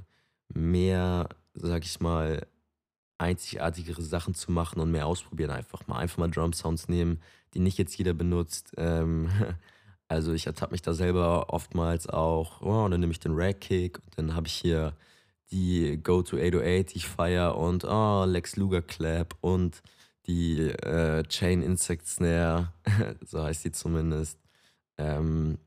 mehr, 0.53 1.27
sag 1.53 1.83
ich 1.83 1.99
mal, 1.99 2.47
einzigartigere 3.17 4.01
Sachen 4.01 4.35
zu 4.35 4.51
machen 4.51 4.79
und 4.79 4.91
mehr 4.91 5.07
ausprobieren. 5.07 5.49
Einfach 5.49 5.87
mal, 5.87 5.97
einfach 5.97 6.17
mal 6.19 6.29
Drum-Sounds 6.29 6.87
nehmen, 6.87 7.19
die 7.53 7.59
nicht 7.59 7.77
jetzt 7.77 7.97
jeder 7.97 8.13
benutzt. 8.13 8.73
Ähm, 8.77 9.29
also 10.07 10.33
ich 10.33 10.47
ertappe 10.47 10.73
mich 10.73 10.81
da 10.81 10.93
selber 10.93 11.53
oftmals 11.53 12.07
auch, 12.07 12.61
oh, 12.61 12.85
und 12.85 12.91
dann 12.91 12.99
nehme 13.01 13.11
ich 13.11 13.19
den 13.19 13.33
Rag-Kick 13.35 13.99
und 13.99 14.17
dann 14.17 14.35
habe 14.35 14.47
ich 14.47 14.53
hier 14.53 14.95
die 15.51 15.97
Go-To 16.01 16.37
808, 16.37 16.93
die 16.93 16.97
ich 16.97 17.07
feiere 17.07 17.57
und 17.57 17.83
oh, 17.85 18.25
Lex 18.25 18.55
Luger 18.55 18.81
Clap 18.81 19.35
und 19.41 19.81
die 20.27 20.59
äh, 20.61 21.23
Chain 21.23 21.61
Insect 21.61 22.07
Snare, 22.07 22.73
so 23.25 23.43
heißt 23.43 23.65
die 23.65 23.71
zumindest. 23.71 24.39
Ähm, 24.97 25.57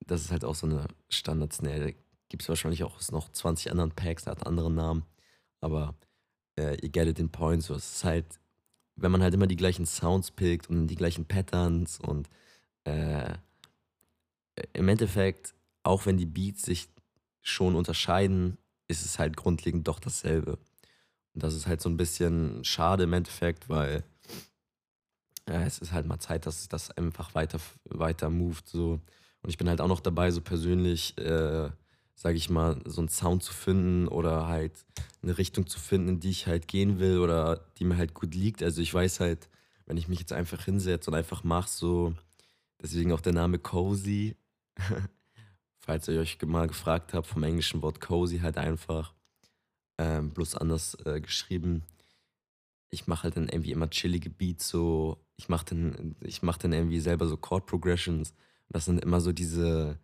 das 0.00 0.22
ist 0.22 0.32
halt 0.32 0.44
auch 0.44 0.54
so 0.54 0.66
eine 0.66 0.86
Standard-Snare. 1.08 1.94
Gibt 2.28 2.42
es 2.42 2.48
wahrscheinlich 2.48 2.82
auch 2.84 3.00
noch 3.10 3.30
20 3.30 3.70
anderen 3.70 3.92
Packs, 3.92 4.26
hat 4.26 4.46
andere 4.46 4.70
Namen. 4.70 5.04
Aber 5.60 5.94
äh, 6.58 6.76
ihr 6.80 6.88
gettet 6.88 7.18
den 7.18 7.30
Point. 7.30 7.62
So, 7.62 7.74
es 7.74 7.96
ist 7.96 8.04
halt, 8.04 8.26
wenn 8.96 9.12
man 9.12 9.22
halt 9.22 9.34
immer 9.34 9.46
die 9.46 9.56
gleichen 9.56 9.86
Sounds 9.86 10.30
pickt 10.30 10.68
und 10.68 10.88
die 10.88 10.96
gleichen 10.96 11.26
Patterns 11.26 12.00
und 12.00 12.28
äh, 12.84 13.34
im 14.72 14.88
Endeffekt, 14.88 15.54
auch 15.82 16.06
wenn 16.06 16.16
die 16.16 16.26
Beats 16.26 16.62
sich 16.62 16.88
schon 17.42 17.74
unterscheiden, 17.74 18.58
ist 18.88 19.04
es 19.04 19.18
halt 19.18 19.36
grundlegend 19.36 19.86
doch 19.88 20.00
dasselbe. 20.00 20.58
Und 21.34 21.42
das 21.42 21.54
ist 21.54 21.66
halt 21.66 21.80
so 21.80 21.88
ein 21.88 21.96
bisschen 21.96 22.64
schade 22.64 23.04
im 23.04 23.12
Endeffekt, 23.12 23.68
weil 23.68 24.04
ja, 25.48 25.62
es 25.62 25.78
ist 25.78 25.92
halt 25.92 26.06
mal 26.06 26.18
Zeit, 26.18 26.46
dass 26.46 26.68
das 26.68 26.90
einfach 26.90 27.34
weiter, 27.34 27.58
weiter 27.84 28.28
moved. 28.28 28.68
So. 28.68 29.00
Und 29.42 29.50
ich 29.50 29.56
bin 29.56 29.68
halt 29.68 29.80
auch 29.80 29.88
noch 29.88 30.00
dabei, 30.00 30.30
so 30.30 30.40
persönlich, 30.40 31.16
äh, 31.18 31.70
sage 32.14 32.36
ich 32.36 32.50
mal, 32.50 32.80
so 32.84 33.00
einen 33.00 33.08
Sound 33.08 33.42
zu 33.42 33.52
finden 33.52 34.08
oder 34.08 34.46
halt 34.46 34.84
eine 35.22 35.38
Richtung 35.38 35.66
zu 35.66 35.78
finden, 35.78 36.08
in 36.08 36.20
die 36.20 36.30
ich 36.30 36.46
halt 36.46 36.68
gehen 36.68 36.98
will 36.98 37.18
oder 37.18 37.64
die 37.78 37.84
mir 37.84 37.96
halt 37.96 38.14
gut 38.14 38.34
liegt. 38.34 38.62
Also 38.62 38.82
ich 38.82 38.92
weiß 38.92 39.20
halt, 39.20 39.48
wenn 39.86 39.96
ich 39.96 40.08
mich 40.08 40.18
jetzt 40.18 40.32
einfach 40.32 40.64
hinsetze 40.64 41.10
und 41.10 41.16
einfach 41.16 41.44
mache, 41.44 41.70
so, 41.70 42.14
deswegen 42.82 43.12
auch 43.12 43.20
der 43.20 43.32
Name 43.32 43.58
Cozy. 43.58 44.36
Falls 45.80 46.08
ihr 46.08 46.20
euch 46.20 46.40
mal 46.42 46.68
gefragt 46.68 47.14
habt, 47.14 47.26
vom 47.26 47.42
englischen 47.42 47.82
Wort 47.82 48.00
Cozy 48.00 48.38
halt 48.40 48.58
einfach, 48.58 49.14
ähm, 49.98 50.30
bloß 50.32 50.54
anders 50.56 50.96
äh, 51.06 51.20
geschrieben. 51.20 51.84
Ich 52.90 53.06
mache 53.06 53.24
halt 53.24 53.36
dann 53.36 53.48
irgendwie 53.48 53.72
immer 53.72 53.90
chillige 53.90 54.30
Beats, 54.30 54.68
so, 54.68 55.18
ich 55.36 55.48
mache 55.48 55.66
dann, 55.66 56.16
mach 56.42 56.58
dann 56.58 56.72
irgendwie 56.72 57.00
selber 57.00 57.26
so 57.26 57.36
Chord 57.36 57.66
Progressions 57.66 58.34
das 58.70 58.84
sind 58.84 59.02
immer 59.02 59.20
so 59.20 59.32
diese, 59.32 59.98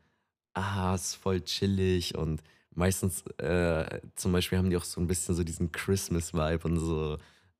ah, 0.54 0.94
ist 0.94 1.16
voll 1.16 1.42
chillig 1.42 2.16
und 2.16 2.42
meistens, 2.74 3.22
äh, 3.38 4.00
zum 4.16 4.32
Beispiel 4.32 4.58
haben 4.58 4.70
die 4.70 4.76
auch 4.76 4.84
so 4.84 5.00
ein 5.00 5.06
bisschen 5.06 5.34
so 5.34 5.44
diesen 5.44 5.72
Christmas-Vibe 5.72 6.64
und 6.68 6.78
so, 6.80 7.18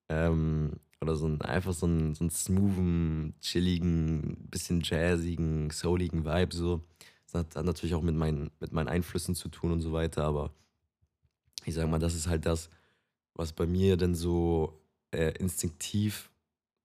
ähm, 0.08 0.72
oder 1.00 1.16
so 1.16 1.26
ein, 1.28 1.40
einfach 1.42 1.74
so 1.74 1.86
einen, 1.86 2.14
so 2.14 2.24
einen 2.24 2.30
smoothen, 2.30 3.34
chilligen, 3.40 4.48
bisschen 4.50 4.80
jazzigen, 4.82 5.70
souligen 5.70 6.24
Vibe, 6.24 6.54
so. 6.56 6.82
Das 7.34 7.40
hat 7.40 7.56
dann 7.56 7.66
natürlich 7.66 7.96
auch 7.96 8.02
mit 8.02 8.14
meinen, 8.14 8.52
mit 8.60 8.72
meinen 8.72 8.86
Einflüssen 8.86 9.34
zu 9.34 9.48
tun 9.48 9.72
und 9.72 9.80
so 9.80 9.92
weiter, 9.92 10.22
aber 10.22 10.52
ich 11.64 11.74
sag 11.74 11.90
mal, 11.90 11.98
das 11.98 12.14
ist 12.14 12.28
halt 12.28 12.46
das, 12.46 12.70
was 13.34 13.52
bei 13.52 13.66
mir 13.66 13.96
dann 13.96 14.14
so 14.14 14.80
äh, 15.10 15.32
instinktiv, 15.38 16.30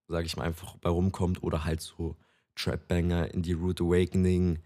sag 0.07 0.25
ich 0.25 0.37
mal, 0.37 0.45
einfach 0.45 0.75
bei 0.77 0.89
rumkommt 0.89 1.43
oder 1.43 1.65
halt 1.65 1.81
so 1.81 2.15
Trap-Banger 2.55 3.31
in 3.31 3.43
die 3.43 3.53
Root 3.53 3.79
Awakening, 3.79 4.57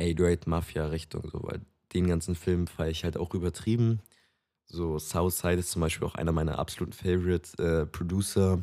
808 0.00 0.48
Mafia-Richtung, 0.48 1.30
so, 1.30 1.40
weil 1.44 1.60
den 1.94 2.08
ganzen 2.08 2.34
Film 2.34 2.66
feiere 2.66 2.90
ich 2.90 3.04
halt 3.04 3.16
auch 3.16 3.32
übertrieben. 3.32 4.00
So, 4.66 4.98
Southside 4.98 5.60
ist 5.60 5.70
zum 5.70 5.82
Beispiel 5.82 6.06
auch 6.06 6.16
einer 6.16 6.32
meiner 6.32 6.58
absoluten 6.58 6.92
Favorite 6.92 7.62
äh, 7.62 7.86
Producer. 7.86 8.60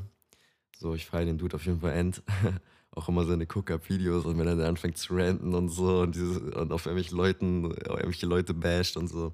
So, 0.78 0.94
ich 0.94 1.06
feiere 1.06 1.26
den 1.26 1.38
Dude 1.38 1.56
auf 1.56 1.66
jeden 1.66 1.80
Fall 1.80 1.94
end. 1.94 2.22
auch 2.96 3.10
immer 3.10 3.26
seine 3.26 3.46
Cook-Up-Videos 3.46 4.26
und 4.26 4.38
wenn 4.38 4.48
er 4.48 4.56
dann 4.56 4.70
anfängt 4.70 4.98
zu 4.98 5.16
ranten 5.16 5.54
und 5.54 5.70
so 5.70 6.02
und, 6.02 6.16
dieses, 6.16 6.38
und 6.38 6.72
auf 6.72 6.86
irgendwelche 6.86 7.16
Leuten, 7.16 7.66
auf 7.66 7.98
irgendwelche 7.98 8.26
Leute 8.26 8.54
basht 8.54 8.98
und 8.98 9.08
so. 9.08 9.34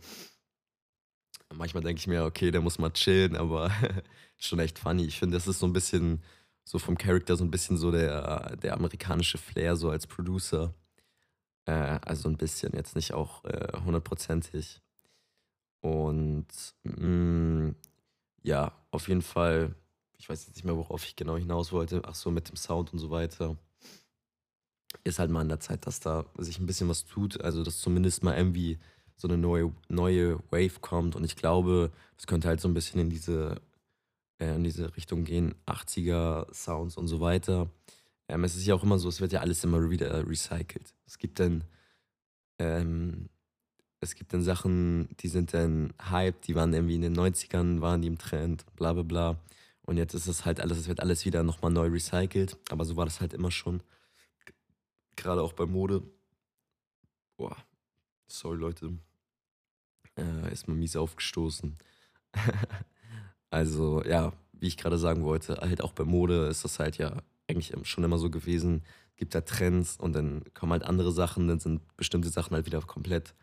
Manchmal 1.53 1.84
denke 1.84 2.00
ich 2.00 2.08
mir, 2.08 2.24
okay, 2.24 2.51
der 2.51 2.62
muss 2.62 2.80
mal 2.80 2.91
chillen, 2.91 3.36
aber 3.36 3.72
schon 4.38 4.60
echt 4.60 4.80
funny. 4.80 5.06
Ich 5.06 5.20
finde, 5.20 5.38
das 5.38 5.48
ist 5.48 5.60
so 5.60 5.68
ein 5.68 5.74
bisschen 5.74 6.22
so 6.63 6.80
vom 6.80 6.98
Charakter 6.98 7.36
so 7.36 7.44
ein 7.44 7.51
bisschen 7.51 7.77
so 7.77 7.91
der, 7.91 8.56
der 8.58 8.75
amerikanische 8.75 9.38
Flair, 9.38 9.75
so 9.75 9.89
als 9.89 10.08
Producer. 10.08 10.74
Äh, 11.65 12.00
also 12.01 12.30
ein 12.30 12.38
bisschen, 12.38 12.74
jetzt 12.74 12.96
nicht 12.96 13.13
auch 13.13 13.44
äh, 13.46 13.77
hundertprozentig. 13.86 14.82
Und 15.82 16.48
mh, 16.84 17.08
mm, 17.08 17.75
ja, 18.44 18.72
auf 18.91 19.08
jeden 19.08 19.22
Fall, 19.22 19.75
ich 20.21 20.29
weiß 20.29 20.45
jetzt 20.45 20.55
nicht 20.55 20.65
mehr, 20.65 20.77
worauf 20.77 21.03
ich 21.03 21.15
genau 21.15 21.35
hinaus 21.35 21.71
wollte. 21.71 22.03
Ach 22.05 22.13
so, 22.13 22.29
mit 22.29 22.47
dem 22.47 22.55
Sound 22.55 22.93
und 22.93 22.99
so 22.99 23.09
weiter. 23.09 23.57
Ist 25.03 25.17
halt 25.17 25.31
mal 25.31 25.41
in 25.41 25.49
der 25.49 25.59
Zeit, 25.59 25.87
dass 25.87 25.99
da 25.99 26.25
sich 26.37 26.59
ein 26.59 26.67
bisschen 26.67 26.87
was 26.89 27.05
tut. 27.05 27.41
Also, 27.41 27.63
dass 27.63 27.79
zumindest 27.79 28.23
mal 28.23 28.37
irgendwie 28.37 28.77
so 29.15 29.27
eine 29.27 29.37
neue, 29.37 29.73
neue 29.89 30.37
Wave 30.51 30.79
kommt. 30.79 31.15
Und 31.15 31.23
ich 31.23 31.35
glaube, 31.35 31.91
das 32.17 32.27
könnte 32.27 32.47
halt 32.47 32.61
so 32.61 32.67
ein 32.67 32.75
bisschen 32.75 33.01
in 33.01 33.09
diese 33.09 33.61
äh, 34.39 34.55
in 34.55 34.63
diese 34.63 34.95
Richtung 34.95 35.23
gehen, 35.23 35.55
80er 35.65 36.53
Sounds 36.53 36.97
und 36.97 37.07
so 37.07 37.19
weiter. 37.19 37.69
Ähm, 38.27 38.43
es 38.43 38.55
ist 38.55 38.65
ja 38.65 38.75
auch 38.75 38.83
immer 38.83 38.99
so, 38.99 39.09
es 39.09 39.21
wird 39.21 39.31
ja 39.31 39.41
alles 39.41 39.63
immer 39.63 39.89
wieder 39.89 40.27
recycelt. 40.27 40.93
Es 41.05 41.17
gibt 41.17 41.39
dann, 41.39 41.63
ähm, 42.59 43.29
es 44.01 44.15
gibt 44.15 44.33
dann 44.33 44.43
Sachen, 44.43 45.09
die 45.19 45.27
sind 45.29 45.53
dann 45.53 45.93
Hype, 45.99 46.41
die 46.43 46.55
waren 46.55 46.73
irgendwie 46.73 46.95
in 46.95 47.01
den 47.01 47.15
90ern, 47.15 47.81
waren 47.81 48.01
die 48.01 48.07
im 48.07 48.19
Trend, 48.19 48.65
bla 48.75 48.93
bla 48.93 49.03
bla. 49.03 49.39
Und 49.91 49.98
jetzt 49.98 50.13
ist 50.13 50.27
es 50.27 50.45
halt 50.45 50.62
alles, 50.62 50.77
es 50.77 50.88
wird 50.88 51.01
alles 51.01 51.25
wieder 51.25 51.43
nochmal 51.43 51.69
neu 51.69 51.88
recycelt. 51.88 52.57
Aber 52.69 52.86
so 52.86 52.95
war 52.95 53.03
das 53.03 53.19
halt 53.19 53.33
immer 53.33 53.51
schon. 53.51 53.83
Gerade 55.17 55.41
auch 55.41 55.51
bei 55.51 55.65
Mode. 55.65 56.01
Boah, 57.36 57.57
sorry 58.25 58.55
Leute. 58.55 58.98
Äh, 60.17 60.50
ist 60.50 60.69
mal 60.69 60.75
mies 60.75 60.95
aufgestoßen. 60.95 61.77
Also 63.50 64.01
ja, 64.05 64.31
wie 64.53 64.67
ich 64.67 64.77
gerade 64.77 64.98
sagen 64.98 65.25
wollte, 65.25 65.57
halt 65.57 65.81
auch 65.81 65.91
bei 65.91 66.05
Mode 66.05 66.45
ist 66.48 66.63
das 66.63 66.79
halt 66.79 66.98
ja 66.98 67.21
eigentlich 67.50 67.74
schon 67.86 68.05
immer 68.05 68.17
so 68.17 68.29
gewesen. 68.29 68.86
Gibt 69.17 69.36
da 69.36 69.41
Trends 69.41 69.98
und 69.98 70.13
dann 70.13 70.45
kommen 70.53 70.71
halt 70.71 70.83
andere 70.83 71.12
Sachen, 71.12 71.50
dann 71.50 71.60
sind 71.60 71.81
bestimmte 71.98 72.29
Sachen 72.29 72.55
halt 72.55 72.65
wieder 72.65 72.79
komplett 72.79 73.36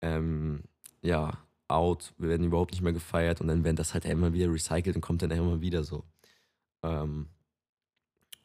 ähm, 0.00 0.62
ja, 1.02 1.43
out, 1.68 2.12
wir 2.18 2.28
werden 2.28 2.46
überhaupt 2.46 2.72
nicht 2.72 2.82
mehr 2.82 2.92
gefeiert 2.92 3.40
und 3.40 3.48
dann 3.48 3.64
werden 3.64 3.76
das 3.76 3.94
halt 3.94 4.04
immer 4.04 4.32
wieder 4.32 4.52
recycelt 4.52 4.96
und 4.96 5.02
kommt 5.02 5.22
dann 5.22 5.30
immer 5.30 5.60
wieder 5.60 5.84
so. 5.84 6.04
Ähm, 6.82 7.28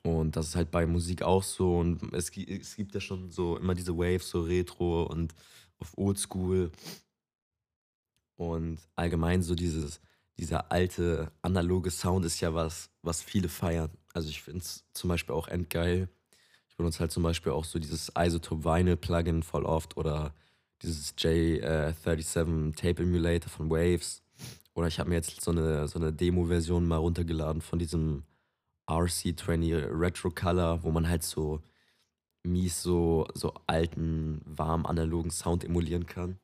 und 0.03 0.35
das 0.35 0.47
ist 0.47 0.55
halt 0.55 0.71
bei 0.71 0.85
Musik 0.85 1.23
auch 1.23 1.43
so 1.43 1.77
und 1.79 2.13
es, 2.13 2.29
es 2.29 2.75
gibt 2.75 2.93
ja 2.95 3.01
schon 3.01 3.31
so 3.31 3.57
immer 3.57 3.75
diese 3.75 3.97
Waves, 3.97 4.29
so 4.29 4.43
Retro 4.43 5.03
und 5.03 5.35
auf 5.79 5.97
Oldschool 5.97 6.71
und 8.37 8.79
allgemein 8.95 9.41
so 9.43 9.55
dieses 9.55 9.99
dieser 10.39 10.71
alte 10.71 11.31
analoge 11.41 11.91
Sound 11.91 12.25
ist 12.25 12.39
ja 12.39 12.53
was, 12.53 12.89
was 13.01 13.21
viele 13.21 13.49
feiern. 13.49 13.91
Also 14.13 14.29
ich 14.29 14.41
finde 14.41 14.59
es 14.59 14.85
zum 14.93 15.09
Beispiel 15.09 15.35
auch 15.35 15.47
endgeil. 15.47 16.09
Ich 16.69 16.77
benutze 16.77 16.99
halt 16.99 17.11
zum 17.11 17.23
Beispiel 17.23 17.51
auch 17.51 17.65
so 17.65 17.77
dieses 17.77 18.11
Isotope 18.17 18.63
Vinyl 18.63 18.97
Plugin 18.97 19.43
voll 19.43 19.65
oft 19.65 19.97
oder 19.97 20.33
dieses 20.81 21.15
J37 21.17 22.69
äh, 22.69 22.71
Tape 22.71 23.03
Emulator 23.03 23.49
von 23.49 23.69
Waves. 23.69 24.21
Oder 24.73 24.87
ich 24.87 24.99
habe 24.99 25.09
mir 25.09 25.15
jetzt 25.15 25.41
so 25.41 25.51
eine, 25.51 25.87
so 25.87 25.99
eine 25.99 26.13
Demo-Version 26.13 26.87
mal 26.87 26.97
runtergeladen 26.97 27.61
von 27.61 27.79
diesem 27.79 28.23
RC20 28.87 29.89
Retro 29.91 30.29
Color, 30.29 30.83
wo 30.83 30.91
man 30.91 31.07
halt 31.07 31.23
so 31.23 31.61
mies 32.43 32.81
so, 32.81 33.27
so 33.33 33.53
alten, 33.67 34.41
warm 34.45 34.85
analogen 34.85 35.31
Sound 35.31 35.63
emulieren 35.63 36.05
kann. 36.05 36.39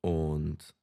Und 0.00 0.74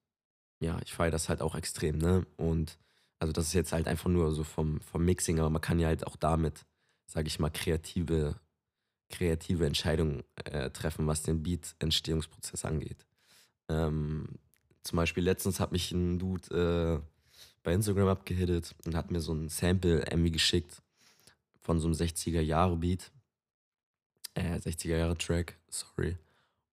ja, 0.60 0.80
ich 0.84 0.94
feiere 0.94 1.12
das 1.12 1.30
halt 1.30 1.42
auch 1.42 1.56
extrem, 1.56 1.98
ne? 1.98 2.26
Und 2.38 2.78
also 3.20 3.32
das 3.32 3.48
ist 3.48 3.54
jetzt 3.54 3.72
halt 3.72 3.88
einfach 3.88 4.10
nur 4.10 4.32
so 4.34 4.44
vom, 4.44 4.82
vom 4.82 5.06
Mixing, 5.06 5.40
aber 5.40 5.50
man 5.50 5.62
kann 5.62 5.80
ja 5.80 5.88
halt 5.88 6.06
auch 6.06 6.18
damit, 6.18 6.66
sage 7.06 7.28
ich 7.28 7.40
mal, 7.40 7.50
kreative, 7.50 8.36
kreative 9.10 9.66
Entscheidungen 9.66 10.24
äh, 10.46 10.70
treffen, 10.72 11.08
was 11.08 11.24
den 11.24 11.44
Beat-Entstehungsprozess 11.44 12.66
angeht. 12.66 13.06
Ähm, 13.70 14.28
zum 14.84 14.98
Beispiel 14.98 15.24
letztens 15.24 15.60
hat 15.60 15.72
mich 15.72 15.92
ein 15.92 16.20
Dude 16.20 17.02
äh, 17.04 17.08
bei 17.64 17.74
Instagram 17.74 18.08
abgehittet 18.08 18.76
und 18.86 18.96
hat 18.96 19.12
mir 19.12 19.22
so 19.22 19.34
ein 19.34 19.50
Sample 19.50 20.00
irgendwie 20.00 20.32
geschickt 20.32 20.82
von 21.62 21.80
so 21.80 21.88
einem 21.88 21.96
60er-Jahre-Beat. 21.96 23.12
Äh, 24.36 24.58
60er-Jahre-Track, 24.58 25.58
sorry. 25.70 26.18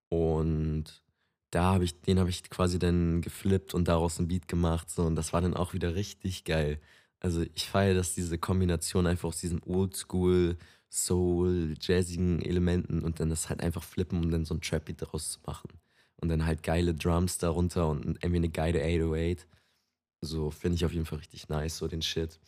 Und 0.08 1.02
da 1.50 1.74
habe 1.74 1.84
ich, 1.84 2.00
den 2.02 2.18
habe 2.18 2.30
ich 2.30 2.48
quasi 2.50 2.78
dann 2.78 3.22
geflippt 3.22 3.74
und 3.74 3.86
daraus 3.86 4.18
ein 4.18 4.28
Beat 4.28 4.48
gemacht. 4.48 4.90
So, 4.90 5.04
und 5.04 5.14
das 5.14 5.32
war 5.32 5.40
dann 5.40 5.54
auch 5.54 5.72
wieder 5.72 5.94
richtig 5.94 6.44
geil. 6.44 6.80
Also 7.20 7.44
ich 7.54 7.68
feiere, 7.68 7.94
dass 7.94 8.14
diese 8.14 8.38
Kombination 8.38 9.06
einfach 9.06 9.28
aus 9.28 9.40
diesem 9.40 9.62
Oldschool, 9.64 10.56
Soul, 10.90 11.74
jazzigen 11.80 12.42
Elementen 12.42 13.02
und 13.02 13.20
dann 13.20 13.30
das 13.30 13.48
halt 13.48 13.62
einfach 13.62 13.82
flippen, 13.84 14.18
um 14.18 14.30
dann 14.30 14.44
so 14.44 14.54
ein 14.54 14.60
Trap-Beat 14.60 15.02
daraus 15.02 15.32
zu 15.32 15.40
machen. 15.46 15.68
Und 16.16 16.28
dann 16.28 16.44
halt 16.44 16.62
geile 16.62 16.94
Drums 16.94 17.38
darunter 17.38 17.88
und 17.88 18.04
irgendwie 18.04 18.36
eine 18.36 18.48
geile 18.50 18.80
808. 18.80 19.46
So 20.20 20.50
finde 20.50 20.74
ich 20.76 20.84
auf 20.84 20.92
jeden 20.92 21.06
Fall 21.06 21.18
richtig 21.18 21.48
nice, 21.48 21.78
so 21.78 21.88
den 21.88 22.02
Shit. 22.02 22.38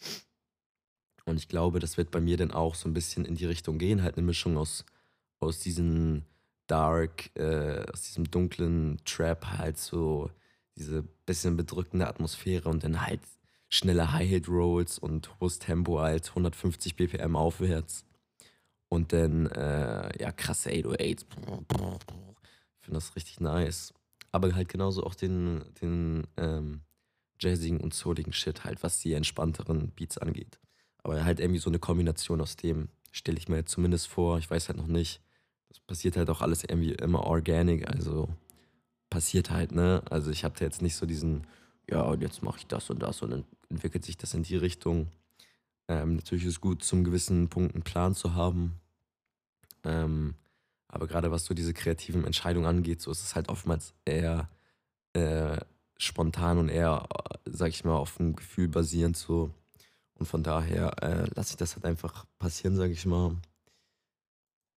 Und 1.25 1.37
ich 1.39 1.49
glaube, 1.49 1.79
das 1.79 1.97
wird 1.97 2.11
bei 2.11 2.21
mir 2.21 2.37
dann 2.37 2.51
auch 2.51 2.75
so 2.75 2.89
ein 2.89 2.95
bisschen 2.95 3.25
in 3.25 3.37
die 3.37 3.47
Richtung 3.47 3.79
gehen, 3.79 4.03
halt 4.03 4.17
eine 4.17 4.27
Mischung 4.27 4.59
aus, 4.59 4.85
aus 5.41 5.61
diesen 5.61 6.25
Dark, 6.67 7.31
äh, 7.37 7.87
aus 7.93 8.03
diesem 8.03 8.31
dunklen 8.31 9.01
Trap 9.05 9.47
halt 9.47 9.79
so 9.79 10.31
diese 10.77 11.03
bisschen 11.27 11.57
bedrückende 11.57 12.09
Atmosphäre 12.09 12.69
und 12.69 12.83
dann 12.83 13.07
halt 13.07 13.21
schnelle 13.69 14.13
High-Hit-Rolls 14.13 14.99
und 14.99 15.31
hohes 15.41 15.59
Tempo 15.59 16.01
halt 16.01 16.29
150 16.31 16.97
BPM 16.97 17.37
aufwärts. 17.37 18.05
Und 18.93 19.15
dann, 19.15 19.47
äh, 19.47 20.23
ja, 20.23 20.33
krasse 20.33 20.69
808s. 20.69 21.25
Ich 21.25 22.85
finde 22.85 22.99
das 22.99 23.17
richtig 23.17 23.41
nice. 23.41 23.95
Aber 24.33 24.55
halt 24.55 24.69
genauso 24.69 25.03
auch 25.05 25.15
den, 25.15 25.65
den 25.81 26.27
ähm, 26.37 26.83
jazzigen 27.41 27.81
und 27.81 27.95
souligen 27.95 28.35
Shit 28.35 28.65
halt, 28.65 28.83
was 28.83 28.99
die 28.99 29.15
entspannteren 29.15 29.93
Beats 29.93 30.19
angeht. 30.19 30.59
Aber 30.99 31.25
halt 31.25 31.41
irgendwie 31.41 31.59
so 31.59 31.71
eine 31.71 31.79
Kombination 31.79 32.43
aus 32.43 32.57
dem 32.57 32.91
stelle 33.13 33.39
ich 33.39 33.49
mir 33.49 33.57
jetzt 33.57 33.73
zumindest 33.73 34.09
vor. 34.09 34.37
Ich 34.37 34.51
weiß 34.51 34.69
halt 34.69 34.77
noch 34.77 34.87
nicht. 34.87 35.23
Das 35.71 35.81
passiert 35.81 36.19
halt 36.19 36.29
auch 36.29 36.43
alles 36.43 36.63
irgendwie 36.63 36.93
immer 36.93 37.25
organic, 37.25 37.89
also 37.89 38.29
passiert 39.09 39.49
halt, 39.49 39.73
ne? 39.73 40.03
Also 40.11 40.31
ich 40.31 40.45
hatte 40.45 40.67
jetzt 40.67 40.83
nicht 40.83 40.97
so 40.97 41.07
diesen, 41.07 41.47
ja, 41.89 42.03
und 42.03 42.21
jetzt 42.21 42.43
mache 42.43 42.59
ich 42.59 42.67
das 42.67 42.91
und 42.91 42.99
das 42.99 43.23
und 43.23 43.31
dann 43.31 43.45
entwickelt 43.71 44.05
sich 44.05 44.19
das 44.19 44.35
in 44.35 44.43
die 44.43 44.57
Richtung. 44.57 45.09
Ähm, 45.89 46.17
natürlich 46.17 46.45
ist 46.45 46.51
es 46.51 46.61
gut, 46.61 46.85
zum 46.85 47.05
gewissen 47.05 47.49
Punkt 47.49 47.75
einen 47.75 47.85
Plan 47.85 48.15
zu 48.15 48.35
haben. 48.35 48.82
Ähm, 49.85 50.35
aber 50.89 51.07
gerade 51.07 51.31
was 51.31 51.45
so 51.47 51.55
diese 51.55 51.73
kreativen 51.75 52.25
Entscheidungen 52.25 52.67
angeht, 52.67 53.01
so 53.01 53.11
ist 53.11 53.23
es 53.23 53.35
halt 53.35 53.49
oftmals 53.49 53.95
eher 54.05 54.49
äh, 55.15 55.59
spontan 55.97 56.59
und 56.59 56.69
eher, 56.69 57.09
sag 57.47 57.71
ich 57.71 57.85
mal, 57.85 57.97
auf 57.97 58.17
dem 58.17 58.37
Gefühl 58.37 58.69
basierend 58.69 59.17
so. 59.17 59.51
Und 60.15 60.27
von 60.27 60.43
daher 60.43 61.03
äh, 61.03 61.27
lasse 61.35 61.53
ich 61.53 61.57
das 61.57 61.75
halt 61.75 61.85
einfach 61.85 62.27
passieren, 62.39 62.77
sag 62.77 62.91
ich 62.91 63.07
mal. 63.07 63.37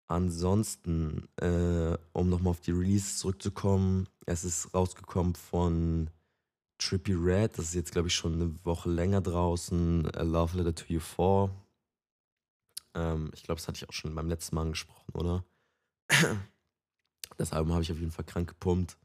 Ansonsten, 0.07 1.27
äh, 1.38 1.98
um 2.12 2.29
nochmal 2.29 2.51
auf 2.51 2.62
die 2.62 2.72
Release 2.72 3.17
zurückzukommen, 3.17 4.07
es 4.25 4.43
ist 4.43 4.74
rausgekommen 4.74 5.33
von 5.33 6.09
Trippy 6.77 7.13
Red, 7.13 7.57
das 7.57 7.66
ist 7.66 7.75
jetzt, 7.75 7.92
glaube 7.92 8.09
ich, 8.09 8.13
schon 8.13 8.33
eine 8.33 8.66
Woche 8.66 8.89
länger 8.89 9.22
draußen. 9.22 10.13
A 10.16 10.22
Love 10.22 10.57
Letter 10.57 10.75
to 10.75 10.85
You 10.87 11.00
4. 11.00 11.50
Ähm, 12.96 13.32
ich 13.34 13.44
glaube, 13.44 13.60
das 13.60 13.68
hatte 13.68 13.77
ich 13.77 13.90
auch 13.90 13.94
schon 13.94 14.16
beim 14.16 14.29
letzten 14.29 14.56
Mal 14.56 14.64
angesprochen, 14.64 15.12
oder? 15.14 15.46
Das 17.38 17.51
Album 17.51 17.74
habe 17.74 17.82
ich 17.82 17.92
auf 17.92 18.00
jeden 18.00 18.12
Fall 18.12 18.25
krank 18.25 18.50
gepumpt. 18.50 18.98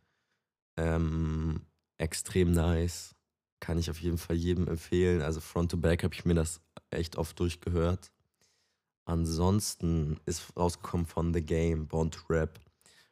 Ähm, 0.76 1.62
extrem 1.96 2.52
nice. 2.52 3.14
Kann 3.60 3.78
ich 3.78 3.90
auf 3.90 4.00
jeden 4.00 4.18
Fall 4.18 4.36
jedem 4.36 4.68
empfehlen. 4.68 5.22
Also 5.22 5.40
Front 5.40 5.70
to 5.70 5.76
Back 5.76 6.04
habe 6.04 6.14
ich 6.14 6.24
mir 6.24 6.34
das 6.34 6.60
echt 6.90 7.16
oft 7.16 7.38
durchgehört. 7.40 8.12
Ansonsten 9.04 10.20
ist 10.26 10.56
rausgekommen 10.56 11.06
von 11.06 11.32
The 11.32 11.42
Game, 11.42 11.88
Born 11.88 12.10
to 12.10 12.20
Rap. 12.28 12.60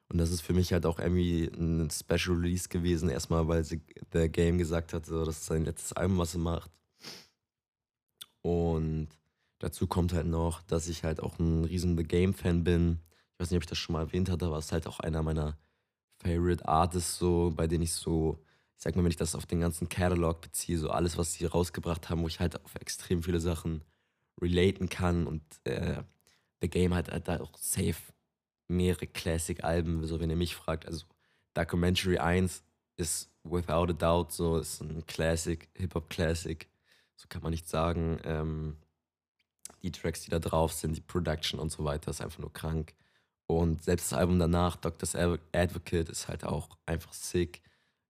Und 0.09 0.19
das 0.19 0.31
ist 0.31 0.43
für 0.43 0.53
mich 0.53 0.73
halt 0.73 0.87
auch 0.87 1.01
irgendwie 1.01 1.47
ein 1.47 1.91
Special 1.91 2.37
Release 2.37 2.69
gewesen. 2.69 3.09
Erstmal, 3.09 3.49
weil 3.49 3.65
The 3.65 3.81
Game 4.29 4.59
gesagt 4.59 4.93
hat, 4.93 5.07
so, 5.07 5.25
das 5.25 5.39
ist 5.39 5.47
sein 5.47 5.65
letztes 5.65 5.95
Album, 5.95 6.19
was 6.19 6.35
er 6.35 6.41
macht. 6.41 6.71
Und 8.43 9.09
dazu 9.59 9.87
kommt 9.87 10.13
halt 10.13 10.27
noch, 10.27 10.63
dass 10.63 10.89
ich 10.89 11.05
halt 11.05 11.21
auch 11.21 11.39
ein 11.39 11.65
riesen 11.65 11.97
The 11.97 12.05
Game-Fan 12.05 12.65
bin. 12.65 13.01
Ich 13.33 13.41
weiß 13.41 13.51
nicht, 13.51 13.59
ob 13.59 13.63
ich 13.65 13.69
das 13.69 13.79
schon 13.79 13.95
mal 13.95 14.03
erwähnt 14.03 14.31
hatte, 14.31 14.47
aber 14.47 14.59
es 14.59 14.67
ist 14.67 14.73
halt 14.73 14.87
auch 14.87 15.01
einer 15.01 15.23
meiner 15.23 15.59
Favorite 16.19 16.67
Artists, 16.67 17.19
so, 17.19 17.53
bei 17.55 17.67
denen 17.67 17.83
ich 17.83 17.93
so 17.93 18.41
ich 18.77 18.83
sag 18.83 18.95
mal, 18.95 19.03
wenn 19.03 19.11
ich 19.11 19.17
das 19.17 19.35
auf 19.35 19.47
den 19.47 19.61
ganzen 19.61 19.89
Catalog 19.89 20.41
beziehe, 20.43 20.79
so 20.79 20.91
alles, 20.91 21.17
was 21.17 21.33
sie 21.33 21.47
rausgebracht 21.47 22.11
haben, 22.11 22.23
wo 22.23 22.29
ich 22.29 22.41
halt 22.41 22.63
auf 22.63 22.75
extrem 22.75 23.23
viele 23.23 23.41
Sachen 23.41 23.83
relaten 24.41 24.89
kann 24.89 25.27
und 25.27 25.43
äh, 25.65 26.03
The 26.61 26.69
Game 26.69 26.95
hat, 26.95 27.11
hat 27.11 27.27
da 27.27 27.41
auch 27.41 27.57
safe 27.57 27.97
mehrere 28.69 29.07
Classic-Alben, 29.07 30.07
so 30.07 30.21
wenn 30.21 30.31
ihr 30.31 30.37
mich 30.37 30.57
fragt. 30.57 30.87
Also 30.87 31.07
Documentary 31.55 32.19
1 32.19 32.63
ist 32.97 33.31
without 33.45 33.89
a 33.89 33.93
doubt 33.93 34.33
so, 34.33 34.59
ist 34.59 34.83
ein 34.83 35.07
Classic, 35.07 35.69
Hip-Hop-Classic, 35.75 36.69
so 37.17 37.27
kann 37.29 37.43
man 37.43 37.53
nicht 37.53 37.69
sagen. 37.69 38.19
Ähm, 38.25 38.77
die 39.83 39.93
Tracks, 39.93 40.23
die 40.23 40.31
da 40.31 40.39
drauf 40.39 40.73
sind, 40.73 40.97
die 40.97 41.01
Production 41.01 41.61
und 41.61 41.71
so 41.71 41.85
weiter, 41.85 42.11
ist 42.11 42.21
einfach 42.21 42.39
nur 42.39 42.53
krank. 42.53 42.95
Und 43.47 43.83
selbst 43.85 44.11
das 44.13 44.19
Album 44.19 44.39
danach, 44.39 44.77
Doctor's 44.77 45.15
Advocate, 45.15 46.09
ist 46.09 46.29
halt 46.29 46.45
auch 46.45 46.69
einfach 46.87 47.13
sick. 47.13 47.63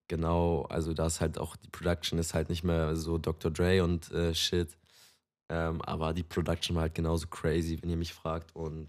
Genau, 0.09 0.63
also 0.63 0.95
da 0.95 1.07
ist 1.07 1.21
halt 1.21 1.39
auch, 1.39 1.57
die 1.57 1.69
Production 1.69 2.19
ist 2.19 2.33
halt 2.35 2.49
nicht 2.49 2.65
mehr 2.65 2.97
so 2.97 3.19
Dr. 3.19 3.51
Dre 3.51 3.83
und 3.83 4.11
äh, 4.13 4.35
Shit. 4.35 4.77
Ähm, 5.49 5.83
aber 5.83 6.13
die 6.15 6.23
Production 6.23 6.77
war 6.77 6.83
halt 6.83 6.95
genauso 6.95 7.27
crazy, 7.29 7.79
wenn 7.83 7.91
ihr 7.91 7.97
mich 7.97 8.15
fragt. 8.15 8.55
Und 8.55 8.89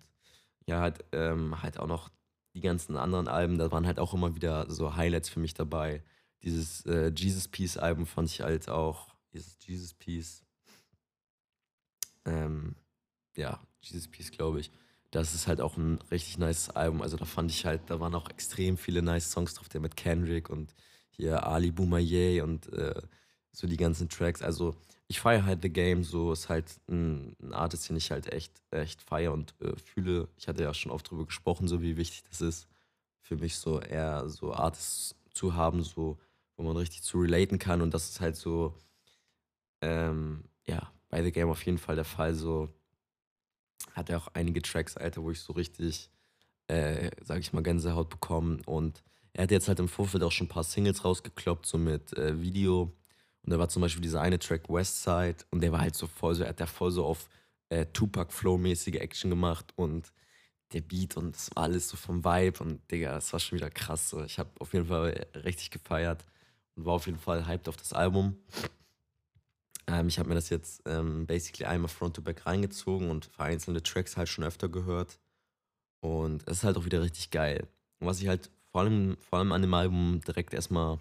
ja, 0.67 0.81
halt, 0.81 1.03
ähm, 1.11 1.61
halt 1.61 1.79
auch 1.79 1.87
noch 1.87 2.09
die 2.53 2.61
ganzen 2.61 2.97
anderen 2.97 3.27
Alben, 3.27 3.57
da 3.57 3.71
waren 3.71 3.85
halt 3.85 3.99
auch 3.99 4.13
immer 4.13 4.35
wieder 4.35 4.69
so 4.69 4.95
Highlights 4.95 5.29
für 5.29 5.39
mich 5.39 5.53
dabei. 5.53 6.03
Dieses 6.43 6.85
äh, 6.85 7.11
Jesus 7.15 7.47
Peace 7.47 7.77
Album 7.77 8.05
fand 8.05 8.29
ich 8.29 8.41
halt 8.41 8.69
auch, 8.69 9.13
dieses 9.33 9.57
Jesus 9.65 9.93
Peace, 9.93 10.43
ähm, 12.27 12.75
ja, 13.35 13.59
Jesus 13.81 14.07
Peace, 14.07 14.31
glaube 14.31 14.59
ich. 14.59 14.71
Das 15.11 15.33
ist 15.33 15.47
halt 15.47 15.61
auch 15.61 15.77
ein 15.77 15.99
richtig 16.11 16.37
nice 16.37 16.69
Album. 16.69 17.01
Also 17.01 17.17
da 17.17 17.25
fand 17.25 17.49
ich 17.51 17.65
halt, 17.65 17.81
da 17.87 17.99
waren 17.99 18.13
auch 18.13 18.29
extrem 18.29 18.77
viele 18.77 19.01
nice 19.01 19.31
Songs 19.31 19.53
drauf, 19.53 19.69
der 19.69 19.81
mit 19.81 19.95
Kendrick 19.95 20.49
und 20.49 20.75
hier 21.09 21.47
Ali 21.47 21.71
Boumaier 21.71 22.43
und 22.43 22.71
äh, 22.73 23.01
so 23.51 23.67
die 23.67 23.77
ganzen 23.77 24.09
Tracks. 24.09 24.41
Also 24.41 24.75
ich 25.07 25.19
feiere 25.19 25.45
halt 25.45 25.61
The 25.61 25.69
Game, 25.69 26.03
so 26.03 26.33
ist 26.33 26.49
halt 26.49 26.65
ein, 26.89 27.35
ein 27.41 27.53
Artist, 27.53 27.89
den 27.89 27.95
ich 27.95 28.11
halt 28.11 28.31
echt, 28.31 28.61
echt 28.71 29.01
feiere 29.01 29.33
und 29.33 29.55
äh, 29.61 29.75
fühle. 29.77 30.27
Ich 30.37 30.47
hatte 30.47 30.63
ja 30.63 30.73
schon 30.73 30.91
oft 30.91 31.09
drüber 31.09 31.25
gesprochen, 31.25 31.67
so 31.67 31.81
wie 31.81 31.97
wichtig 31.97 32.23
das 32.29 32.41
ist 32.41 32.67
für 33.21 33.37
mich, 33.37 33.57
so 33.57 33.79
eher 33.79 34.29
so 34.29 34.53
Artists 34.53 35.15
zu 35.33 35.53
haben, 35.53 35.83
so 35.83 36.17
wo 36.57 36.63
man 36.63 36.77
richtig 36.77 37.03
zu 37.03 37.19
relaten 37.19 37.59
kann 37.59 37.81
und 37.81 37.93
das 37.93 38.09
ist 38.09 38.19
halt 38.19 38.35
so, 38.35 38.73
ähm, 39.81 40.43
ja, 40.65 40.91
bei 41.09 41.23
The 41.23 41.31
Game 41.31 41.49
auf 41.49 41.65
jeden 41.65 41.77
Fall 41.77 41.95
der 41.95 42.05
Fall. 42.05 42.33
So 42.33 42.69
hat 43.93 44.09
er 44.09 44.17
auch 44.17 44.27
einige 44.33 44.61
Tracks, 44.61 44.97
Alter, 44.97 45.23
wo 45.23 45.31
ich 45.31 45.41
so 45.41 45.53
richtig, 45.53 46.09
äh, 46.67 47.11
sag 47.21 47.39
ich 47.39 47.53
mal, 47.53 47.63
Gänsehaut 47.63 48.09
bekommen 48.09 48.61
und 48.65 49.03
er 49.33 49.43
hat 49.43 49.51
jetzt 49.51 49.67
halt 49.67 49.79
im 49.79 49.87
Vorfeld 49.87 50.23
auch 50.23 50.31
schon 50.31 50.47
ein 50.47 50.49
paar 50.49 50.63
Singles 50.63 51.05
rausgekloppt, 51.05 51.67
so 51.67 51.77
mit 51.77 52.11
äh, 52.17 52.41
Video. 52.41 52.91
Und 53.43 53.51
da 53.51 53.59
war 53.59 53.69
zum 53.69 53.83
Beispiel 53.83 54.01
dieser 54.01 54.19
eine 54.19 54.39
Track 54.39 54.67
Westside 54.67 55.37
und 55.51 55.61
der 55.61 55.71
war 55.71 55.81
halt 55.81 55.95
so 55.95 56.07
voll 56.07 56.33
so, 56.35 56.43
er 56.43 56.49
hat 56.49 56.59
da 56.59 56.65
voll 56.65 56.91
so 56.91 57.05
auf 57.05 57.29
äh, 57.69 57.85
Tupac-Flow-mäßige 57.85 58.95
Action 58.95 59.29
gemacht 59.29 59.73
und 59.75 60.11
der 60.73 60.81
Beat 60.81 61.17
und 61.17 61.35
das 61.35 61.49
war 61.55 61.63
alles 61.63 61.87
so 61.87 61.97
vom 61.97 62.25
Vibe 62.25 62.63
und 62.63 62.91
Digga, 62.91 63.13
das 63.13 63.31
war 63.31 63.39
schon 63.39 63.57
wieder 63.57 63.69
krass. 63.69 64.09
So. 64.09 64.23
Ich 64.23 64.37
habe 64.39 64.49
auf 64.59 64.73
jeden 64.73 64.87
Fall 64.87 65.27
richtig 65.45 65.71
gefeiert 65.71 66.25
und 66.75 66.85
war 66.85 66.93
auf 66.93 67.05
jeden 67.05 67.19
Fall 67.19 67.47
hyped 67.47 67.69
auf 67.69 67.77
das 67.77 67.93
Album. 67.93 68.37
Ähm, 69.87 70.07
ich 70.07 70.19
habe 70.19 70.29
mir 70.29 70.35
das 70.35 70.49
jetzt 70.49 70.81
ähm, 70.85 71.25
basically 71.25 71.65
einmal 71.65 71.89
Front 71.89 72.15
to 72.15 72.21
Back 72.21 72.45
reingezogen 72.45 73.09
und 73.09 73.25
vereinzelte 73.25 73.81
Tracks 73.83 74.17
halt 74.17 74.29
schon 74.29 74.43
öfter 74.43 74.69
gehört. 74.69 75.19
Und 76.01 76.43
es 76.47 76.59
ist 76.59 76.63
halt 76.63 76.77
auch 76.77 76.85
wieder 76.85 77.01
richtig 77.01 77.31
geil. 77.31 77.67
Und 77.99 78.07
was 78.07 78.21
ich 78.21 78.27
halt 78.27 78.51
vor 78.71 78.81
allem, 78.81 79.17
vor 79.21 79.39
allem 79.39 79.51
an 79.51 79.61
dem 79.61 79.73
Album 79.73 80.21
direkt 80.25 80.53
erstmal 80.53 80.99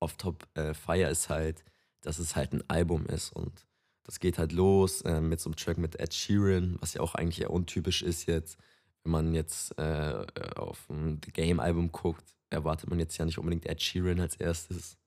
auf 0.00 0.16
Top 0.16 0.46
äh, 0.54 0.74
Fire 0.74 1.08
ist 1.08 1.28
halt, 1.28 1.64
dass 2.00 2.18
es 2.18 2.36
halt 2.36 2.52
ein 2.52 2.68
Album 2.68 3.06
ist 3.06 3.32
und 3.32 3.66
das 4.04 4.20
geht 4.20 4.38
halt 4.38 4.52
los 4.52 5.00
äh, 5.02 5.20
mit 5.20 5.40
so 5.40 5.48
einem 5.48 5.56
Track 5.56 5.78
mit 5.78 5.98
Ed 5.98 6.12
Sheeran, 6.12 6.76
was 6.80 6.94
ja 6.94 7.00
auch 7.00 7.14
eigentlich 7.14 7.40
eher 7.40 7.50
untypisch 7.50 8.02
ist 8.02 8.26
jetzt. 8.26 8.58
Wenn 9.02 9.12
man 9.12 9.34
jetzt 9.34 9.76
äh, 9.78 10.26
auf 10.56 10.88
ein 10.90 11.20
The 11.24 11.32
Game-Album 11.32 11.90
guckt, 11.90 12.24
erwartet 12.50 12.90
man 12.90 12.98
jetzt 12.98 13.16
ja 13.16 13.24
nicht 13.24 13.38
unbedingt 13.38 13.66
Ed 13.66 13.82
Sheeran 13.82 14.20
als 14.20 14.36
erstes. 14.36 14.98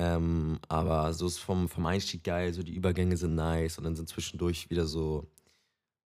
Ähm, 0.00 0.58
aber 0.68 1.12
so 1.12 1.26
ist 1.26 1.40
vom, 1.40 1.68
vom 1.68 1.84
Einstieg 1.84 2.24
geil, 2.24 2.54
so 2.54 2.62
die 2.62 2.74
Übergänge 2.74 3.18
sind 3.18 3.34
nice 3.34 3.76
und 3.76 3.84
dann 3.84 3.96
sind 3.96 4.08
zwischendurch 4.08 4.70
wieder 4.70 4.86
so, 4.86 5.30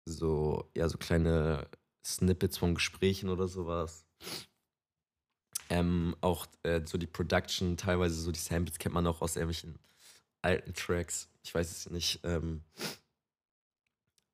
so, 0.05 0.71
ja, 0.73 0.87
so 0.87 0.97
kleine 0.97 1.67
Snippets 2.05 2.57
von 2.57 2.75
Gesprächen 2.75 3.27
oder 3.27 3.49
sowas. 3.49 4.05
Ähm, 5.69 6.15
auch 6.21 6.47
äh, 6.63 6.79
so 6.85 6.97
die 6.97 7.07
Production, 7.07 7.75
teilweise 7.75 8.15
so 8.15 8.31
die 8.31 8.39
Samples 8.39 8.79
kennt 8.79 8.95
man 8.95 9.05
auch 9.05 9.21
aus 9.21 9.35
irgendwelchen 9.35 9.77
alten 10.41 10.73
Tracks. 10.73 11.27
Ich 11.43 11.53
weiß 11.53 11.69
es 11.69 11.89
nicht, 11.89 12.21
ähm, 12.23 12.63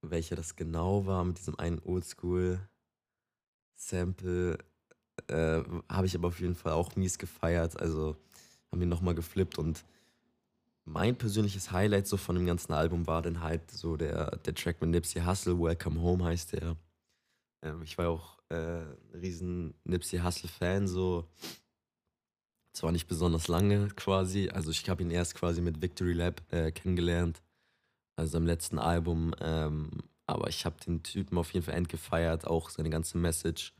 welcher 0.03 0.35
das 0.35 0.57
genau 0.57 1.07
war 1.07 1.25
mit 1.25 1.39
diesem 1.39 1.57
einen 1.57 1.79
Oldschool-Sample. 1.79 4.59
Äh, 5.27 5.63
Habe 5.89 6.05
ich 6.05 6.13
aber 6.13 6.27
auf 6.27 6.39
jeden 6.39 6.53
Fall 6.53 6.73
auch 6.73 6.95
mies 6.95 7.17
gefeiert. 7.17 7.79
Also 7.79 8.15
haben 8.71 8.81
ihn 8.81 8.89
nochmal 8.89 9.15
geflippt 9.15 9.57
und 9.57 9.83
mein 10.85 11.15
persönliches 11.15 11.71
Highlight 11.71 12.07
so 12.07 12.17
von 12.17 12.35
dem 12.35 12.45
ganzen 12.45 12.73
Album 12.73 13.05
war 13.05 13.21
dann 13.21 13.41
halt 13.41 13.69
so 13.69 13.95
der, 13.95 14.37
der 14.37 14.55
Track 14.55 14.81
mit 14.81 14.89
Nipsey 14.89 15.21
Hussle, 15.21 15.59
Welcome 15.59 16.01
Home 16.01 16.23
heißt 16.23 16.53
der. 16.53 16.75
Ähm, 17.61 17.81
ich 17.83 17.97
war 17.97 18.09
auch 18.09 18.39
äh, 18.49 18.81
ein 18.81 18.95
riesen 19.13 19.73
Nipsey 19.83 20.19
Hussle-Fan, 20.19 20.87
so 20.87 21.27
zwar 22.73 22.91
nicht 22.91 23.07
besonders 23.07 23.47
lange 23.47 23.89
quasi, 23.89 24.49
also 24.49 24.71
ich 24.71 24.89
habe 24.89 25.03
ihn 25.03 25.11
erst 25.11 25.35
quasi 25.35 25.61
mit 25.61 25.81
Victory 25.81 26.13
Lab 26.13 26.41
äh, 26.51 26.71
kennengelernt, 26.71 27.41
also 28.15 28.37
am 28.37 28.45
letzten 28.45 28.79
Album, 28.79 29.33
ähm, 29.41 29.89
aber 30.25 30.49
ich 30.49 30.65
habe 30.65 30.77
den 30.85 31.03
Typen 31.03 31.37
auf 31.37 31.53
jeden 31.53 31.65
Fall 31.65 31.75
entgefeiert, 31.75 32.45
auch 32.45 32.69
seine 32.69 32.89
ganze 32.89 33.17
Message 33.17 33.73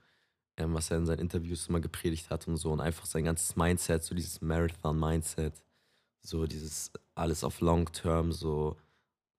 ähm, 0.60 0.74
was 0.74 0.92
er 0.92 0.98
in 0.98 1.06
seinen 1.06 1.20
Interviews 1.20 1.68
immer 1.68 1.80
gepredigt 1.80 2.30
hat 2.30 2.48
und 2.48 2.58
so. 2.58 2.72
Und 2.72 2.82
einfach 2.82 3.06
sein 3.06 3.24
ganzes 3.24 3.56
Mindset, 3.56 4.04
so 4.04 4.14
dieses 4.14 4.42
Marathon-Mindset, 4.42 5.54
so 6.22 6.46
dieses 6.46 6.92
alles 7.16 7.44
auf 7.44 7.62
Long 7.62 7.92
Term, 7.92 8.32
so, 8.32 8.78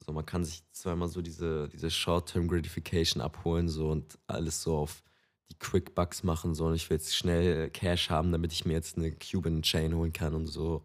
so 0.04 0.12
man 0.12 0.26
kann 0.26 0.44
sich 0.44 0.62
zweimal 0.72 1.08
so 1.08 1.22
diese, 1.22 1.68
diese 1.68 1.90
Short-Term 1.90 2.48
Gratification 2.48 3.22
abholen, 3.22 3.68
so 3.68 3.90
und 3.90 4.18
alles 4.26 4.62
so 4.62 4.76
auf 4.76 5.02
die 5.50 5.58
Quick 5.58 5.94
Bucks 5.94 6.22
machen, 6.22 6.54
so 6.54 6.66
und 6.66 6.74
ich 6.74 6.88
will 6.90 6.96
jetzt 6.96 7.14
schnell 7.14 7.70
Cash 7.70 8.10
haben, 8.10 8.32
damit 8.32 8.52
ich 8.52 8.64
mir 8.64 8.72
jetzt 8.74 8.96
eine 8.96 9.12
Cuban 9.12 9.62
Chain 9.62 9.94
holen 9.94 10.12
kann 10.12 10.34
und 10.34 10.46
so 10.46 10.84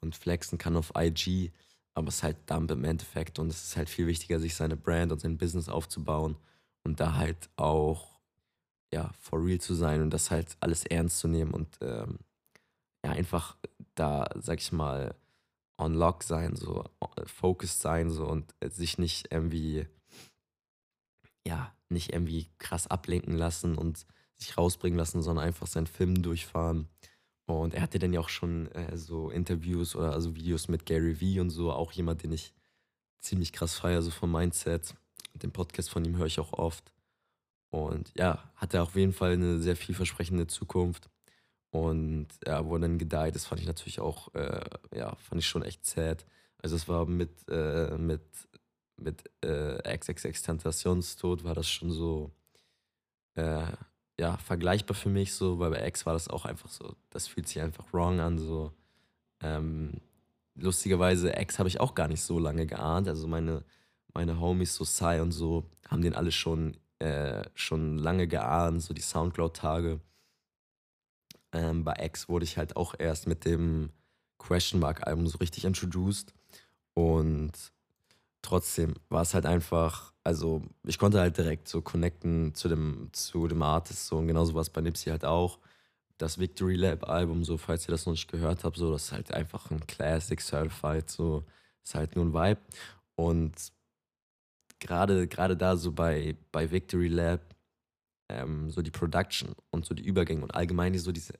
und 0.00 0.14
flexen 0.16 0.58
kann 0.58 0.76
auf 0.76 0.92
IG. 0.96 1.52
Aber 1.94 2.08
es 2.08 2.16
ist 2.16 2.22
halt 2.22 2.36
Dump 2.46 2.70
im 2.70 2.84
Endeffekt 2.84 3.38
und 3.38 3.48
es 3.48 3.62
ist 3.64 3.76
halt 3.76 3.88
viel 3.88 4.06
wichtiger, 4.06 4.38
sich 4.40 4.54
seine 4.54 4.76
Brand 4.76 5.12
und 5.12 5.20
sein 5.20 5.38
Business 5.38 5.68
aufzubauen 5.68 6.36
und 6.84 7.00
da 7.00 7.14
halt 7.14 7.50
auch 7.56 8.19
ja, 8.92 9.12
for 9.20 9.44
real 9.44 9.60
zu 9.60 9.74
sein 9.74 10.02
und 10.02 10.10
das 10.10 10.30
halt 10.30 10.56
alles 10.60 10.84
ernst 10.84 11.18
zu 11.18 11.28
nehmen 11.28 11.52
und 11.52 11.78
ähm, 11.80 12.18
ja, 13.04 13.12
einfach 13.12 13.56
da, 13.94 14.28
sag 14.40 14.60
ich 14.60 14.72
mal, 14.72 15.14
on 15.78 15.94
lock 15.94 16.22
sein, 16.22 16.56
so 16.56 16.84
focused 17.24 17.80
sein, 17.80 18.10
so 18.10 18.26
und 18.26 18.54
sich 18.62 18.98
nicht 18.98 19.28
irgendwie, 19.30 19.86
ja, 21.46 21.74
nicht 21.88 22.12
irgendwie 22.12 22.48
krass 22.58 22.86
ablenken 22.86 23.36
lassen 23.36 23.76
und 23.76 24.06
sich 24.36 24.56
rausbringen 24.56 24.98
lassen, 24.98 25.22
sondern 25.22 25.46
einfach 25.46 25.66
seinen 25.66 25.86
Film 25.86 26.22
durchfahren. 26.22 26.88
Und 27.46 27.74
er 27.74 27.82
hatte 27.82 27.98
dann 27.98 28.12
ja 28.12 28.20
auch 28.20 28.28
schon 28.28 28.70
äh, 28.72 28.96
so 28.96 29.30
Interviews 29.30 29.96
oder 29.96 30.12
also 30.12 30.36
Videos 30.36 30.68
mit 30.68 30.86
Gary 30.86 31.20
Vee 31.20 31.40
und 31.40 31.50
so, 31.50 31.72
auch 31.72 31.92
jemand, 31.92 32.22
den 32.22 32.32
ich 32.32 32.54
ziemlich 33.20 33.52
krass 33.52 33.74
feiere, 33.74 34.02
so 34.02 34.10
vom 34.10 34.32
Mindset. 34.32 34.94
Den 35.34 35.50
Podcast 35.50 35.90
von 35.90 36.04
ihm 36.04 36.16
höre 36.16 36.26
ich 36.26 36.38
auch 36.38 36.52
oft. 36.52 36.92
Und 37.70 38.12
ja, 38.16 38.50
hatte 38.56 38.82
auf 38.82 38.96
jeden 38.96 39.12
Fall 39.12 39.32
eine 39.32 39.60
sehr 39.60 39.76
vielversprechende 39.76 40.46
Zukunft. 40.46 41.08
Und 41.70 42.28
ja, 42.46 42.64
wo 42.66 42.74
er 42.74 42.80
dann 42.80 42.98
gedeiht 42.98 43.36
das 43.36 43.46
fand 43.46 43.60
ich 43.60 43.66
natürlich 43.66 44.00
auch, 44.00 44.34
äh, 44.34 44.60
ja, 44.94 45.14
fand 45.16 45.40
ich 45.40 45.48
schon 45.48 45.62
echt 45.62 45.86
sad. 45.86 46.26
Also 46.58 46.76
es 46.76 46.88
war 46.88 47.06
mit, 47.06 47.30
äh, 47.48 47.96
mit, 47.96 48.22
mit 48.96 49.24
äh, 49.44 49.96
XXX 49.96 50.42
Tentationstod 50.42 51.44
war 51.44 51.54
das 51.54 51.68
schon 51.68 51.90
so, 51.92 52.32
äh, 53.34 53.66
ja, 54.18 54.36
vergleichbar 54.38 54.94
für 54.96 55.08
mich 55.08 55.32
so, 55.34 55.58
weil 55.58 55.70
bei 55.70 55.86
X 55.86 56.04
war 56.06 56.12
das 56.12 56.28
auch 56.28 56.44
einfach 56.44 56.68
so, 56.68 56.96
das 57.10 57.28
fühlt 57.28 57.48
sich 57.48 57.60
einfach 57.60 57.92
wrong 57.92 58.20
an, 58.20 58.38
so. 58.38 58.72
Ähm, 59.42 60.00
lustigerweise, 60.54 61.32
X 61.38 61.58
habe 61.58 61.68
ich 61.68 61.80
auch 61.80 61.94
gar 61.94 62.08
nicht 62.08 62.22
so 62.22 62.38
lange 62.38 62.66
geahnt. 62.66 63.08
Also 63.08 63.26
meine, 63.28 63.64
meine 64.14 64.40
Homies, 64.40 64.74
so 64.74 64.84
Sai 64.84 65.22
und 65.22 65.32
so, 65.32 65.64
haben 65.88 66.02
den 66.02 66.14
alle 66.14 66.32
schon 66.32 66.76
äh, 67.00 67.42
schon 67.54 67.98
lange 67.98 68.28
geahnt, 68.28 68.82
so 68.82 68.94
die 68.94 69.00
Soundcloud-Tage. 69.00 70.00
Ähm, 71.52 71.84
bei 71.84 71.94
X 71.98 72.28
wurde 72.28 72.44
ich 72.44 72.56
halt 72.56 72.76
auch 72.76 72.94
erst 72.98 73.26
mit 73.26 73.44
dem 73.44 73.90
Question 74.38 74.80
Mark-Album 74.80 75.26
so 75.26 75.38
richtig 75.38 75.64
introduced. 75.64 76.32
Und 76.94 77.52
trotzdem 78.42 78.94
war 79.08 79.22
es 79.22 79.34
halt 79.34 79.46
einfach, 79.46 80.12
also 80.24 80.62
ich 80.84 80.98
konnte 80.98 81.20
halt 81.20 81.36
direkt 81.38 81.68
so 81.68 81.82
connecten 81.82 82.54
zu 82.54 82.68
dem, 82.68 83.08
zu 83.12 83.48
dem 83.48 83.62
Artist 83.62 84.06
so 84.06 84.18
und 84.18 84.26
genauso 84.26 84.54
war 84.54 84.62
es 84.62 84.70
bei 84.70 84.80
Nipsey 84.80 85.10
halt 85.10 85.24
auch. 85.24 85.58
Das 86.18 86.38
Victory 86.38 86.76
Lab 86.76 87.08
Album, 87.08 87.44
so 87.44 87.56
falls 87.56 87.88
ihr 87.88 87.92
das 87.92 88.04
noch 88.06 88.12
nicht 88.12 88.30
gehört 88.30 88.64
habt, 88.64 88.76
so 88.76 88.92
das 88.92 89.04
ist 89.04 89.12
halt 89.12 89.32
einfach 89.32 89.70
ein 89.70 89.86
Classic 89.86 90.40
Certified, 90.40 91.08
so 91.08 91.44
ist 91.82 91.94
halt 91.94 92.14
nur 92.14 92.26
ein 92.26 92.34
Vibe. 92.34 92.60
Und 93.14 93.54
gerade 94.80 95.28
gerade 95.28 95.56
da 95.56 95.76
so 95.76 95.92
bei, 95.92 96.36
bei 96.52 96.70
Victory 96.70 97.08
Lab, 97.08 97.54
ähm, 98.28 98.70
so 98.70 98.82
die 98.82 98.90
Production 98.90 99.54
und 99.70 99.84
so 99.84 99.94
die 99.94 100.04
Übergänge 100.04 100.42
und 100.42 100.54
allgemein 100.54 100.96
so 100.98 101.12
diese, 101.12 101.34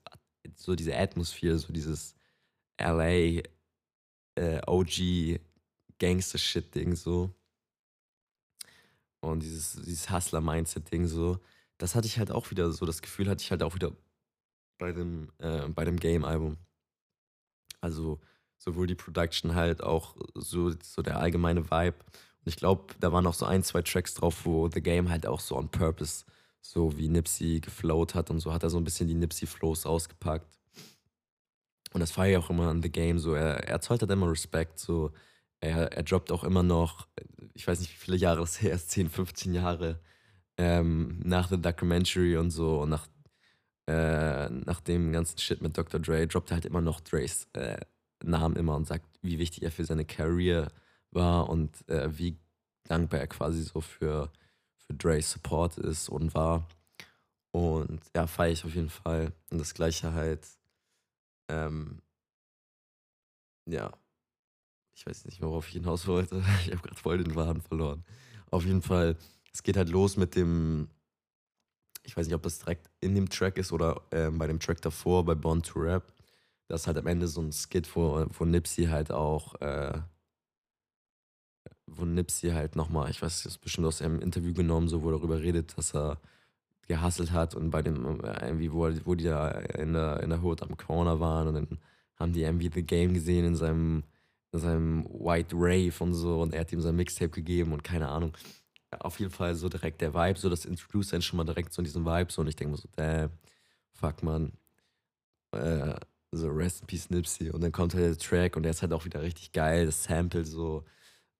so 0.57 0.75
diese 0.75 0.97
Atmosphäre, 0.97 1.59
so 1.59 1.73
dieses 1.73 2.15
LA 2.81 3.43
äh, 4.37 4.61
OG 4.67 5.41
Gangster-Shit-Ding 5.99 6.97
so. 6.97 7.35
Und 9.23 9.43
dieses, 9.43 9.73
dieses 9.73 10.11
Hustler-Mindset-Ding 10.11 11.07
so. 11.07 11.39
Das 11.79 11.95
hatte 11.95 12.07
ich 12.07 12.19
halt 12.19 12.31
auch 12.31 12.51
wieder, 12.51 12.73
so 12.73 12.87
das 12.87 13.03
Gefühl 13.03 13.29
hatte 13.29 13.43
ich 13.43 13.51
halt 13.51 13.63
auch 13.63 13.75
wieder 13.75 13.93
bei 14.79 14.93
dem, 14.93 15.31
äh, 15.39 15.69
bei 15.69 15.85
dem 15.85 15.99
Game-Album. 15.99 16.57
Also 17.81 18.21
sowohl 18.59 18.87
die 18.87 18.95
Production 18.95 19.55
halt 19.55 19.83
auch 19.83 20.17
so, 20.35 20.71
so 20.83 21.03
der 21.03 21.19
allgemeine 21.19 21.71
Vibe 21.71 21.99
und 22.45 22.49
ich 22.49 22.57
glaube, 22.57 22.95
da 23.01 23.13
waren 23.13 23.27
auch 23.27 23.35
so 23.35 23.45
ein, 23.45 23.63
zwei 23.63 23.83
Tracks 23.83 24.15
drauf, 24.15 24.47
wo 24.47 24.69
The 24.69 24.81
Game 24.81 25.11
halt 25.11 25.27
auch 25.27 25.41
so 25.41 25.57
on 25.57 25.69
purpose, 25.69 26.25
so 26.63 26.97
wie 26.97 27.09
Nipsey 27.09 27.61
geflowt 27.61 28.15
hat 28.15 28.31
und 28.31 28.41
so, 28.41 28.53
hat 28.53 28.63
er 28.63 28.71
so 28.71 28.79
ein 28.79 28.85
bisschen 28.85 29.09
die 29.09 29.15
Nipsey-Flows 29.15 29.85
ausgepackt. 29.85 30.59
Und 31.93 32.01
das 32.01 32.13
feiere 32.13 32.39
ich 32.39 32.45
auch 32.45 32.51
immer 32.51 32.69
an 32.69 32.83
The 32.83 32.91
Game, 32.91 33.19
so, 33.19 33.35
er, 33.35 33.69
er 33.69 33.81
zollt 33.81 34.01
halt 34.01 34.11
immer 34.11 34.31
Respekt, 34.31 34.79
so, 34.79 35.13
er, 35.61 35.93
er 35.93 36.03
droppt 36.03 36.33
auch 36.33 36.45
immer 36.45 36.63
noch, 36.63 37.09
ich 37.53 37.67
weiß 37.67 37.81
nicht, 37.81 37.93
wie 37.93 38.05
viele 38.05 38.17
Jahre 38.17 38.41
das 38.41 38.63
her 38.63 38.73
ist, 38.73 38.91
10, 38.91 39.11
15 39.11 39.53
Jahre 39.53 40.01
ähm, 40.57 41.21
nach 41.23 41.49
The 41.49 41.61
Documentary 41.61 42.39
und 42.39 42.51
so, 42.51 42.81
und 42.81 42.89
nach, 42.89 43.07
äh, 43.87 44.49
nach 44.49 44.81
dem 44.81 45.13
ganzen 45.13 45.37
Shit 45.39 45.61
mit 45.61 45.77
Dr. 45.77 46.01
Dre, 46.01 46.27
droppt 46.27 46.53
er 46.53 46.55
halt 46.55 46.65
immer 46.65 46.81
noch 46.81 47.01
Dre's 47.01 47.49
äh, 47.53 47.81
Namen 48.23 48.57
immer 48.57 48.77
und 48.77 48.87
sagt, 48.87 49.05
wie 49.21 49.39
wichtig 49.39 49.63
er 49.63 49.73
für 49.73 49.85
seine 49.85 50.07
Career 50.07 50.69
ist 50.69 50.90
war 51.13 51.49
und 51.49 51.89
äh, 51.89 52.17
wie 52.17 52.37
dankbar 52.85 53.21
er 53.21 53.27
quasi 53.27 53.63
so 53.63 53.81
für, 53.81 54.31
für 54.77 54.95
Dre's 54.95 55.31
Support 55.31 55.79
ist 55.79 56.09
und 56.09 56.35
war. 56.35 56.67
Und 57.53 58.01
ja, 58.15 58.27
feiere 58.27 58.53
ich 58.53 58.65
auf 58.65 58.75
jeden 58.75 58.91
Fall. 58.91 59.33
Und 59.51 59.59
das 59.59 59.75
gleiche 59.75 60.13
halt, 60.13 60.47
ähm, 61.49 62.01
ja, 63.67 63.93
ich 64.95 65.07
weiß 65.07 65.25
nicht, 65.25 65.41
worauf 65.41 65.69
ich 65.69 65.75
hinaus 65.75 66.07
wollte. 66.07 66.43
Ich 66.65 66.71
habe 66.73 66.83
gerade 66.83 66.97
voll 67.01 67.23
den 67.23 67.35
Waden 67.35 67.63
verloren. 67.63 68.05
Auf 68.51 68.65
jeden 68.65 68.83
Fall, 68.83 69.17
es 69.53 69.63
geht 69.63 69.77
halt 69.77 69.89
los 69.89 70.17
mit 70.17 70.37
dem, 70.37 70.89
ich 72.03 72.17
weiß 72.17 72.27
nicht, 72.27 72.35
ob 72.35 72.43
das 72.43 72.59
direkt 72.59 72.91
in 73.01 73.15
dem 73.15 73.29
Track 73.29 73.57
ist 73.57 73.73
oder 73.73 74.03
ähm, 74.11 74.39
bei 74.39 74.47
dem 74.47 74.61
Track 74.61 74.83
davor, 74.83 75.25
bei 75.25 75.35
Born 75.35 75.63
to 75.63 75.81
Rap. 75.81 76.13
Das 76.69 76.83
ist 76.83 76.87
halt 76.87 76.99
am 76.99 77.07
Ende 77.07 77.27
so 77.29 77.41
ein 77.41 77.53
Skit, 77.53 77.95
wo, 77.97 78.27
wo 78.31 78.45
Nipsey 78.45 78.87
halt 78.87 79.11
auch 79.11 79.61
äh, 79.61 80.01
wo 81.97 82.05
Nipsey 82.05 82.51
halt 82.51 82.77
nochmal, 82.77 83.11
ich 83.11 83.23
weiß, 83.23 83.43
das 83.43 83.53
ist 83.55 83.59
bestimmt 83.59 83.87
aus 83.87 84.03
einem 84.03 84.21
Interview 84.21 84.53
genommen, 84.53 84.89
so 84.89 85.03
wo 85.03 85.11
er 85.11 85.19
darüber 85.19 85.41
redet, 85.41 85.77
dass 85.77 85.95
er 85.95 86.19
gehasselt 86.89 87.33
hat 87.33 87.55
und 87.55 87.71
bei 87.71 87.83
dem, 87.83 88.21
äh, 88.25 88.47
irgendwie, 88.47 88.73
wo, 88.73 88.91
wo 89.05 89.15
die 89.15 89.25
da 89.25 89.49
in 89.51 89.93
der, 89.93 90.21
in 90.23 90.31
der 90.31 90.43
Hood 90.43 90.63
am 90.63 90.77
Corner 90.77 91.21
waren 91.21 91.49
und 91.49 91.55
dann 91.55 91.79
haben 92.17 92.33
die 92.33 92.43
irgendwie 92.43 92.71
The 92.73 92.83
Game 92.83 93.15
gesehen 93.15 93.45
in 93.45 93.57
seinem, 93.57 94.05
in 94.53 94.59
seinem 94.61 95.05
White 95.05 95.55
Rave 95.57 95.95
und 96.01 96.15
so 96.15 96.41
und 96.43 96.53
er 96.53 96.61
hat 96.61 96.73
ihm 96.73 96.81
sein 96.81 96.97
Mixtape 96.97 97.31
gegeben 97.31 97.73
und 97.73 97.85
keine 97.85 98.09
Ahnung. 98.09 98.37
Auf 98.99 99.21
jeden 99.21 99.31
Fall 99.31 99.55
so 99.55 99.69
direkt 99.69 100.01
der 100.01 100.15
Vibe, 100.15 100.39
so 100.39 100.51
das 100.51 100.65
Introduce 100.65 101.11
dann 101.11 101.23
schon 101.23 101.37
mal 101.37 101.45
direkt 101.45 101.73
so 101.73 101.81
in 101.81 101.85
diesem 101.85 102.05
Vibe 102.05 102.33
so 102.33 102.43
und 102.43 102.49
ich 102.49 102.57
denke 102.57 102.73
mir 102.73 102.79
so, 102.79 102.89
damn, 102.97 103.31
fuck 103.93 104.23
man, 104.23 104.53
äh, 105.53 105.95
so 106.33 106.49
Rest 106.49 106.83
in 106.83 106.87
Peace 106.87 107.11
Nipsey. 107.11 107.51
Und 107.51 107.63
dann 107.63 107.73
kommt 107.73 107.95
halt 107.95 108.05
der 108.05 108.19
Track 108.19 108.57
und 108.57 108.63
der 108.65 108.71
ist 108.71 108.83
halt 108.83 108.93
auch 108.93 109.05
wieder 109.05 109.23
richtig 109.23 109.53
geil, 109.53 109.87
das 109.87 110.05
Sample 110.05 110.45
so, 110.45 110.85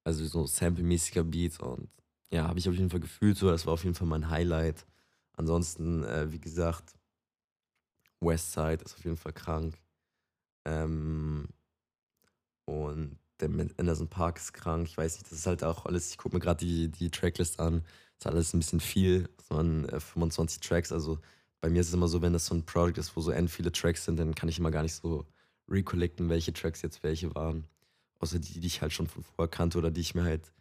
Also 0.05 0.25
so 0.27 0.47
sample-mäßiger 0.47 1.25
Beat 1.25 1.61
und 1.61 1.89
ja, 2.33 2.47
habe 2.49 2.59
ich 2.59 2.69
auf 2.69 2.75
jeden 2.75 2.91
Fall 2.91 3.01
gefühlt 3.01 3.37
so. 3.37 3.51
Das 3.51 3.67
war 3.67 3.75
auf 3.75 3.85
jeden 3.85 3.95
Fall 3.97 4.07
mein 4.07 4.31
Highlight. 4.31 4.87
Ansonsten, 5.37 6.05
äh, 6.05 6.31
wie 6.33 6.41
gesagt, 6.41 6.95
Westside 8.21 8.85
ist 8.85 8.95
auf 8.95 9.05
jeden 9.05 9.17
Fall 9.17 9.33
krank. 9.33 9.79
Ähm, 10.65 11.49
und 12.67 13.19
der 13.41 13.49
Anderson 13.79 14.09
Park 14.09 14.39
ist 14.39 14.53
krank. 14.53 14.87
Ich 14.87 14.97
weiß 14.97 15.15
nicht, 15.15 15.27
das 15.27 15.39
ist 15.39 15.47
halt 15.47 15.65
auch 15.65 15.87
alles. 15.87 16.11
Ich 16.11 16.19
gucke 16.19 16.37
mir 16.37 16.41
gerade 16.41 16.65
die, 16.65 16.89
die 16.89 17.11
Tracklist 17.11 17.59
an. 17.59 17.83
Das 18.19 18.27
ist 18.27 18.27
alles 18.27 18.55
ein 18.55 18.61
bisschen 18.61 18.81
viel. 18.81 19.29
Das 19.39 19.51
waren 19.51 19.89
äh, 19.89 20.01
25 20.01 20.61
Tracks. 20.61 20.93
Also 20.93 21.19
bei 21.61 21.71
mir 21.71 21.81
ist 21.81 21.89
es 21.89 21.95
immer 21.95 22.09
so, 22.09 22.23
wenn 22.23 22.33
das 22.33 22.47
so 22.47 22.55
ein 22.55 22.65
Projekt 22.65 22.99
ist, 22.99 23.17
wo 23.17 23.21
so 23.21 23.31
end 23.31 23.51
viele 23.51 23.73
Tracks 23.73 24.05
sind, 24.05 24.19
dann 24.19 24.35
kann 24.35 24.49
ich 24.49 24.59
immer 24.59 24.71
gar 24.71 24.83
nicht 24.83 24.95
so 24.95 25.27
recollecten, 25.69 26.29
welche 26.29 26.53
Tracks 26.53 26.83
jetzt 26.83 27.03
welche 27.03 27.35
waren. 27.35 27.67
Außer 28.21 28.39
die, 28.39 28.61
die 28.61 28.67
ich 28.67 28.83
halt 28.83 28.93
schon 28.93 29.07
von 29.07 29.23
vorher 29.23 29.51
kannte 29.51 29.79
oder 29.79 29.91
die 29.91 30.03
ich 30.03 30.15
mir 30.15 30.25
halt 30.25 30.53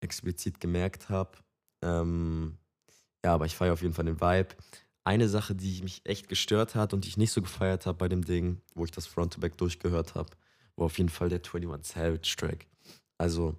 explizit 0.00 0.60
gemerkt 0.60 1.08
habe. 1.08 1.38
Ähm, 1.82 2.58
ja, 3.24 3.34
aber 3.34 3.46
ich 3.46 3.56
feiere 3.56 3.72
auf 3.72 3.82
jeden 3.82 3.94
Fall 3.94 4.04
den 4.04 4.20
Vibe. 4.20 4.54
Eine 5.04 5.28
Sache, 5.28 5.54
die 5.54 5.82
mich 5.82 6.02
echt 6.04 6.28
gestört 6.28 6.74
hat 6.74 6.92
und 6.92 7.04
die 7.04 7.08
ich 7.08 7.16
nicht 7.16 7.32
so 7.32 7.42
gefeiert 7.42 7.86
habe 7.86 7.98
bei 7.98 8.08
dem 8.08 8.24
Ding, 8.24 8.60
wo 8.74 8.84
ich 8.84 8.90
das 8.90 9.06
Front-to-Back 9.06 9.56
durchgehört 9.56 10.14
habe, 10.14 10.30
war 10.76 10.86
auf 10.86 10.98
jeden 10.98 11.08
Fall 11.08 11.28
der 11.28 11.40
21 11.40 11.94
Savage 11.94 12.36
Track. 12.36 12.66
Also, 13.18 13.56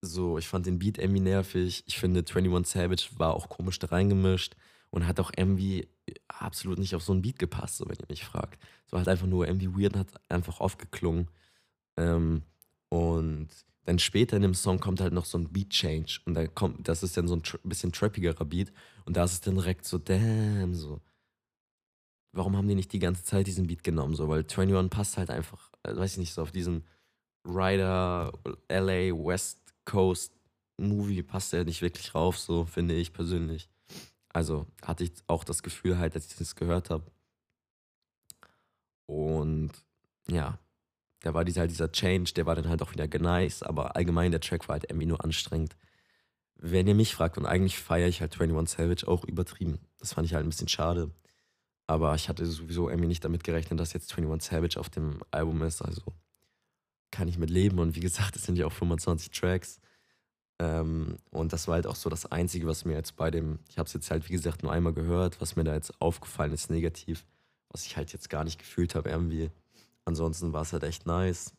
so, 0.00 0.38
ich 0.38 0.48
fand 0.48 0.66
den 0.66 0.78
Beat 0.78 0.98
irgendwie 0.98 1.20
nervig. 1.20 1.84
Ich 1.86 1.98
finde, 1.98 2.20
21 2.20 2.72
Savage 2.72 3.08
war 3.16 3.34
auch 3.34 3.48
komisch 3.48 3.78
da 3.78 3.88
reingemischt 3.88 4.54
und 4.90 5.06
hat 5.06 5.18
auch 5.18 5.32
irgendwie 5.36 5.88
absolut 6.28 6.78
nicht 6.78 6.94
auf 6.94 7.02
so 7.02 7.12
einen 7.12 7.22
Beat 7.22 7.38
gepasst, 7.38 7.78
so 7.78 7.86
wenn 7.88 7.96
ihr 7.96 8.06
mich 8.08 8.24
fragt. 8.24 8.62
War 8.90 8.98
halt 8.98 9.08
einfach 9.08 9.26
nur 9.26 9.46
irgendwie 9.46 9.74
weird 9.74 9.94
und 9.94 10.00
hat 10.00 10.30
einfach 10.30 10.60
aufgeklungen. 10.60 11.28
Ähm, 11.96 12.42
und 12.88 13.48
dann 13.84 13.98
später 13.98 14.36
in 14.36 14.42
dem 14.42 14.54
Song 14.54 14.80
kommt 14.80 15.00
halt 15.00 15.12
noch 15.12 15.24
so 15.24 15.38
ein 15.38 15.52
Beat 15.52 15.70
Change 15.70 16.20
und 16.24 16.34
da 16.34 16.46
kommt, 16.46 16.88
das 16.88 17.02
ist 17.02 17.16
dann 17.16 17.28
so 17.28 17.36
ein 17.36 17.42
bisschen 17.64 17.92
trappigerer 17.92 18.44
Beat 18.44 18.72
und 19.04 19.16
da 19.16 19.24
ist 19.24 19.32
es 19.32 19.40
dann 19.40 19.56
direkt 19.56 19.84
so, 19.84 19.98
damn, 19.98 20.74
so. 20.74 21.00
Warum 22.32 22.56
haben 22.56 22.66
die 22.66 22.74
nicht 22.74 22.92
die 22.92 22.98
ganze 22.98 23.24
Zeit 23.24 23.46
diesen 23.46 23.66
Beat 23.66 23.84
genommen, 23.84 24.14
so, 24.14 24.28
weil 24.28 24.40
21 24.40 24.90
passt 24.90 25.16
halt 25.18 25.30
einfach, 25.30 25.70
äh, 25.82 25.94
weiß 25.94 26.12
ich 26.12 26.18
nicht, 26.18 26.32
so 26.32 26.42
auf 26.42 26.50
diesen 26.50 26.84
Rider, 27.44 28.32
LA, 28.68 29.12
West 29.12 29.74
Coast 29.84 30.32
Movie 30.78 31.22
passt 31.22 31.52
er 31.54 31.64
nicht 31.64 31.82
wirklich 31.82 32.14
rauf, 32.14 32.38
so 32.38 32.64
finde 32.64 32.94
ich 32.94 33.12
persönlich. 33.12 33.68
Also 34.30 34.66
hatte 34.82 35.04
ich 35.04 35.12
auch 35.28 35.44
das 35.44 35.62
Gefühl 35.62 35.98
halt, 35.98 36.14
als 36.14 36.26
ich 36.26 36.36
das 36.36 36.56
gehört 36.56 36.90
habe. 36.90 37.04
Und 39.06 39.70
ja, 40.28 40.58
da 41.24 41.32
war 41.32 41.44
dieser, 41.44 41.66
dieser 41.66 41.90
Change, 41.90 42.34
der 42.34 42.44
war 42.44 42.54
dann 42.54 42.68
halt 42.68 42.82
auch 42.82 42.92
wieder 42.92 43.08
nice, 43.18 43.62
aber 43.62 43.96
allgemein 43.96 44.30
der 44.30 44.40
Track 44.40 44.68
war 44.68 44.74
halt 44.74 44.84
irgendwie 44.90 45.06
nur 45.06 45.24
anstrengend. 45.24 45.74
Wenn 46.56 46.86
ihr 46.86 46.94
mich 46.94 47.14
fragt, 47.14 47.38
und 47.38 47.46
eigentlich 47.46 47.78
feiere 47.78 48.08
ich 48.08 48.20
halt 48.20 48.38
21 48.38 48.76
Savage 48.76 49.08
auch 49.08 49.24
übertrieben. 49.24 49.78
Das 49.98 50.12
fand 50.12 50.26
ich 50.26 50.34
halt 50.34 50.44
ein 50.44 50.50
bisschen 50.50 50.68
schade. 50.68 51.10
Aber 51.86 52.14
ich 52.14 52.28
hatte 52.28 52.44
sowieso 52.44 52.90
irgendwie 52.90 53.08
nicht 53.08 53.24
damit 53.24 53.42
gerechnet, 53.42 53.80
dass 53.80 53.94
jetzt 53.94 54.12
21 54.12 54.50
Savage 54.50 54.78
auf 54.78 54.90
dem 54.90 55.20
Album 55.30 55.62
ist. 55.62 55.80
Also 55.80 56.02
kann 57.10 57.28
ich 57.28 57.38
mit 57.38 57.50
leben. 57.50 57.78
Und 57.78 57.96
wie 57.96 58.00
gesagt, 58.00 58.36
es 58.36 58.44
sind 58.44 58.56
ja 58.56 58.66
auch 58.66 58.72
25 58.72 59.30
Tracks. 59.30 59.80
Ähm, 60.58 61.16
und 61.30 61.54
das 61.54 61.68
war 61.68 61.76
halt 61.76 61.86
auch 61.86 61.96
so 61.96 62.10
das 62.10 62.26
Einzige, 62.26 62.66
was 62.66 62.84
mir 62.84 62.94
jetzt 62.94 63.16
bei 63.16 63.30
dem, 63.30 63.60
ich 63.70 63.78
habe 63.78 63.86
es 63.86 63.94
jetzt 63.94 64.10
halt 64.10 64.28
wie 64.28 64.32
gesagt 64.34 64.62
nur 64.62 64.72
einmal 64.72 64.92
gehört, 64.92 65.40
was 65.40 65.56
mir 65.56 65.64
da 65.64 65.74
jetzt 65.74 66.00
aufgefallen 66.02 66.52
ist, 66.52 66.70
negativ, 66.70 67.24
was 67.70 67.86
ich 67.86 67.96
halt 67.96 68.12
jetzt 68.12 68.28
gar 68.28 68.44
nicht 68.44 68.58
gefühlt 68.58 68.94
habe 68.94 69.08
irgendwie. 69.08 69.50
Ansonsten 70.04 70.52
war 70.52 70.62
es 70.62 70.72
halt 70.72 70.82
echt 70.82 71.06
nice. 71.06 71.54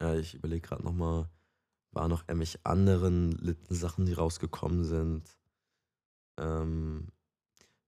Äh, 0.00 0.20
ich 0.20 0.34
überlege 0.34 0.66
gerade 0.66 0.82
nochmal, 0.82 1.28
waren 1.92 2.10
noch 2.10 2.22
irgendwelche 2.28 2.58
anderen 2.64 3.56
Sachen, 3.68 4.06
die 4.06 4.12
rausgekommen 4.12 4.84
sind. 4.84 5.36
Ähm, 6.38 7.08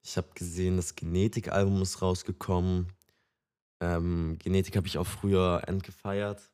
ich 0.02 0.16
habe 0.16 0.28
gesehen, 0.34 0.76
das 0.76 0.94
Genetik-Album 0.94 1.82
ist 1.82 2.02
rausgekommen. 2.02 2.92
Ähm, 3.80 4.36
Genetik 4.38 4.76
habe 4.76 4.86
ich 4.86 4.98
auch 4.98 5.06
früher 5.06 5.62
entgefeiert. 5.66 6.50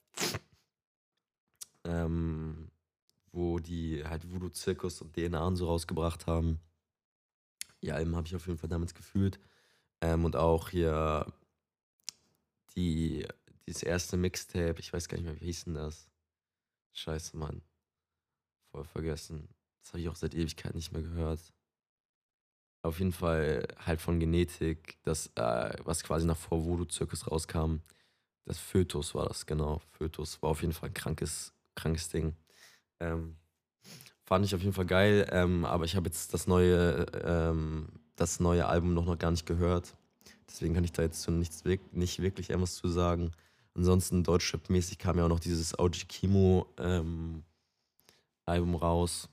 Ähm, 1.85 2.71
wo 3.33 3.59
die 3.59 4.05
halt 4.05 4.31
Voodoo 4.31 4.49
Zirkus 4.49 5.01
und 5.01 5.15
DNA 5.15 5.47
und 5.47 5.57
so 5.57 5.67
rausgebracht 5.67 6.27
haben. 6.27 6.61
Die 7.83 7.93
Alben 7.93 8.17
habe 8.17 8.27
ich 8.27 8.35
auf 8.35 8.47
jeden 8.47 8.59
Fall 8.59 8.69
damals 8.69 8.95
gefühlt. 8.95 9.39
Ähm, 10.01 10.25
und 10.25 10.37
auch 10.37 10.69
hier 10.71 11.27
die, 12.79 13.27
dieses 13.67 13.83
erste 13.83 14.17
Mixtape, 14.17 14.79
ich 14.79 14.93
weiß 14.93 15.09
gar 15.09 15.17
nicht 15.19 15.27
mehr, 15.27 15.41
wie 15.41 15.47
hieß 15.47 15.65
denn 15.65 15.75
das? 15.75 16.09
Scheiße, 16.93 17.37
Mann. 17.37 17.61
Voll 18.71 18.85
vergessen. 18.85 19.49
Das 19.83 19.93
habe 19.93 20.01
ich 20.01 20.09
auch 20.09 20.15
seit 20.15 20.35
Ewigkeit 20.35 20.75
nicht 20.75 20.93
mehr 20.93 21.03
gehört. 21.03 21.41
Auf 22.83 23.01
jeden 23.01 23.13
Fall 23.13 23.67
halt 23.85 24.01
von 24.01 24.21
Genetik, 24.21 24.99
das, 25.03 25.27
äh, 25.35 25.77
was 25.85 26.05
quasi 26.05 26.25
nach 26.27 26.37
vor 26.37 26.65
Voodoo 26.65 26.85
Zirkus 26.85 27.29
rauskam. 27.29 27.79
Das 28.45 28.59
Fötus 28.59 29.15
war 29.15 29.27
das, 29.27 29.45
genau. 29.45 29.83
Fötus 29.91 30.41
war 30.41 30.51
auf 30.51 30.61
jeden 30.63 30.73
Fall 30.73 30.91
ein 30.91 30.95
krankes, 30.95 31.53
krankes 31.75 32.09
Ding. 32.09 32.37
Ähm, 33.01 33.37
fand 34.23 34.45
ich 34.45 34.55
auf 34.55 34.61
jeden 34.61 34.73
Fall 34.73 34.87
geil, 34.87 35.29
ähm, 35.33 35.65
aber 35.65 35.85
ich 35.85 35.97
habe 35.97 36.07
jetzt 36.07 36.33
das 36.33 36.47
neue, 36.47 37.07
ähm, 37.25 37.89
das 38.15 38.39
neue 38.39 38.67
Album 38.67 38.95
noch, 38.95 39.05
noch 39.05 39.19
gar 39.19 39.33
nicht 39.33 39.47
gehört. 39.47 39.97
Deswegen 40.49 40.75
kann 40.75 40.85
ich 40.85 40.93
da 40.93 41.03
jetzt 41.03 41.29
nichts, 41.29 41.65
nicht 41.93 42.23
wirklich 42.23 42.51
etwas 42.51 42.75
zu 42.75 42.89
sagen. 42.89 43.33
Ansonsten 43.75 44.25
Deutschrap-mäßig 44.25 44.99
kam 44.99 45.19
ja 45.19 45.25
auch 45.25 45.29
noch 45.29 45.41
dieses 45.41 45.79
OG 45.79 46.09
Kimo 46.09 46.67
ähm, 46.79 47.45
Album 48.45 48.75
raus. 48.75 49.29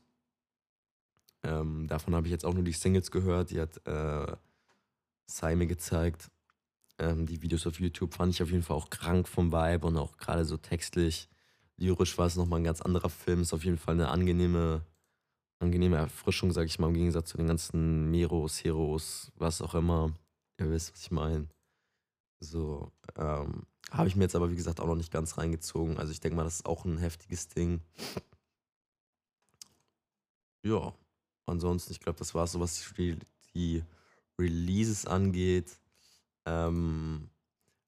Ähm, 1.44 1.88
davon 1.88 2.16
habe 2.16 2.28
ich 2.28 2.32
jetzt 2.32 2.46
auch 2.46 2.54
nur 2.54 2.64
die 2.64 2.74
Singles 2.74 3.12
gehört. 3.12 3.52
Die 3.52 3.62
hat 3.62 3.86
äh, 3.88 4.36
Sai 5.26 5.56
gezeigt. 5.66 6.30
Ähm, 7.00 7.26
die 7.26 7.42
Videos 7.42 7.66
auf 7.66 7.80
YouTube 7.80 8.14
fand 8.14 8.34
ich 8.34 8.44
auf 8.44 8.52
jeden 8.52 8.64
Fall 8.64 8.78
auch 8.78 8.90
krank 8.90 9.28
vom 9.28 9.52
Vibe 9.52 9.88
und 9.88 9.98
auch 9.98 10.18
gerade 10.18 10.46
so 10.46 10.58
textlich 10.58 11.28
lyrisch 11.78 12.18
war 12.18 12.28
es 12.28 12.36
nochmal 12.36 12.60
ein 12.60 12.66
ganz 12.66 12.82
anderer 12.82 13.10
Film. 13.10 13.42
Ist 13.42 13.54
auf 13.54 13.66
jeden 13.66 13.78
Fall 13.78 13.96
eine 13.96 14.10
angenehme, 14.10 14.86
angenehme 15.60 15.98
Erfrischung, 15.98 16.52
sag 16.52 16.68
ich 16.68 16.80
mal, 16.80 16.88
im 16.88 16.94
Gegensatz 16.94 17.30
zu 17.30 17.38
den 17.38 17.48
ganzen 17.48 18.12
Meros, 18.12 18.64
Heroes, 18.64 19.32
was 19.36 19.62
auch 19.62 19.76
immer. 19.76 20.14
Ihr 20.60 20.70
wisst, 20.72 20.94
was 20.94 21.02
ich 21.02 21.12
meine. 21.12 21.48
So, 22.40 22.92
ähm, 23.18 23.66
habe 23.92 24.08
ich 24.08 24.16
mir 24.16 24.24
jetzt 24.24 24.36
aber, 24.36 24.52
wie 24.52 24.56
gesagt, 24.56 24.80
auch 24.80 24.88
noch 24.88 24.96
nicht 24.96 25.12
ganz 25.12 25.38
reingezogen. 25.38 25.98
Also 25.98 26.12
ich 26.12 26.20
denke 26.20 26.36
mal, 26.36 26.44
das 26.44 26.56
ist 26.56 26.66
auch 26.66 26.86
ein 26.86 26.98
heftiges 26.98 27.48
Ding. 27.48 27.82
Ja, 30.64 30.96
ansonsten, 31.46 31.92
ich 31.94 32.00
glaube, 32.00 32.18
das 32.18 32.34
war 32.34 32.48
so, 32.48 32.60
was 32.60 32.92
die, 32.98 33.20
die 33.54 33.84
Releases 34.40 35.06
angeht. 35.06 35.80
Ähm, 36.46 37.30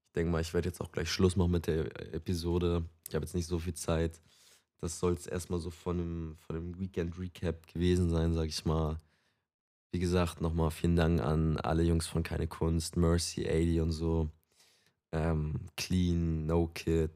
ich 0.07 0.13
denke 0.13 0.31
mal, 0.31 0.41
ich 0.41 0.53
werde 0.53 0.69
jetzt 0.69 0.81
auch 0.81 0.91
gleich 0.91 1.11
Schluss 1.11 1.35
machen 1.35 1.51
mit 1.51 1.65
der 1.67 1.85
Episode. 2.13 2.85
Ich 3.07 3.15
habe 3.15 3.25
jetzt 3.25 3.33
nicht 3.33 3.47
so 3.47 3.57
viel 3.59 3.73
Zeit. 3.73 4.21
Das 4.79 4.99
soll 4.99 5.13
es 5.13 5.25
erstmal 5.25 5.59
so 5.59 5.71
von 5.71 5.97
dem, 5.97 6.37
von 6.37 6.55
dem 6.55 6.79
Weekend 6.79 7.17
Recap 7.17 7.65
gewesen 7.67 8.09
sein, 8.09 8.33
sag 8.33 8.47
ich 8.47 8.63
mal. 8.63 9.01
Wie 9.91 9.99
gesagt, 9.99 10.41
nochmal 10.41 10.71
vielen 10.71 10.95
Dank 10.95 11.21
an 11.21 11.57
alle 11.57 11.83
Jungs 11.83 12.07
von 12.07 12.23
Keine 12.23 12.47
Kunst, 12.47 12.97
Mercy, 12.97 13.47
80 13.47 13.81
und 13.81 13.91
so. 13.91 14.29
Ähm, 15.11 15.69
Clean, 15.77 16.45
No 16.45 16.67
Kid. 16.67 17.11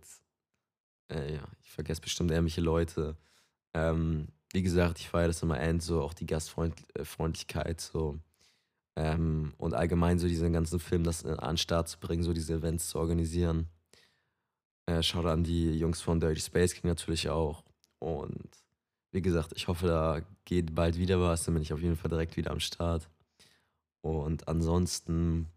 Äh, 1.10 1.36
ja, 1.36 1.48
ich 1.62 1.72
vergesse 1.72 2.02
bestimmt 2.02 2.32
irgendwelche 2.32 2.62
Leute. 2.62 3.18
Ähm, 3.74 4.30
wie 4.54 4.62
gesagt, 4.62 5.00
ich 5.00 5.10
feiere 5.10 5.28
das 5.28 5.44
immer 5.44 5.60
end, 5.60 5.84
so 5.84 6.02
auch 6.02 6.14
die 6.14 6.26
Gastfreundlichkeit, 6.26 7.80
äh, 7.80 7.82
so. 7.82 8.20
Ähm, 8.96 9.54
und 9.58 9.74
allgemein 9.74 10.20
so 10.20 10.28
diesen 10.28 10.52
ganzen 10.54 10.80
Film, 10.80 11.04
das 11.04 11.26
an 11.26 11.54
den 11.54 11.58
Start 11.58 11.88
zu 11.88 12.00
bringen, 12.00 12.24
so 12.24 12.34
diese 12.34 12.54
Events 12.56 12.90
zu 12.90 13.00
organisieren. 13.00 13.70
Äh, 14.86 15.04
schaut 15.04 15.26
an 15.26 15.44
die 15.44 15.78
Jungs 15.78 16.02
von 16.02 16.20
Dirty 16.20 16.42
Space 16.42 16.74
King 16.74 16.90
natürlich 16.90 17.30
auch. 17.30 17.64
Und 18.00 18.50
wie 19.12 19.22
gesagt, 19.22 19.52
ich 19.56 19.68
hoffe, 19.68 19.88
da 19.88 20.22
geht 20.46 20.74
bald 20.74 20.98
wieder 20.98 21.20
was. 21.20 21.44
Dann 21.44 21.54
bin 21.54 21.64
ich 21.64 21.74
auf 21.74 21.82
jeden 21.82 21.98
Fall 21.98 22.10
direkt 22.10 22.38
wieder 22.38 22.52
am 22.52 22.60
Start. 22.60 23.10
Und 24.02 24.48
ansonsten 24.48 25.48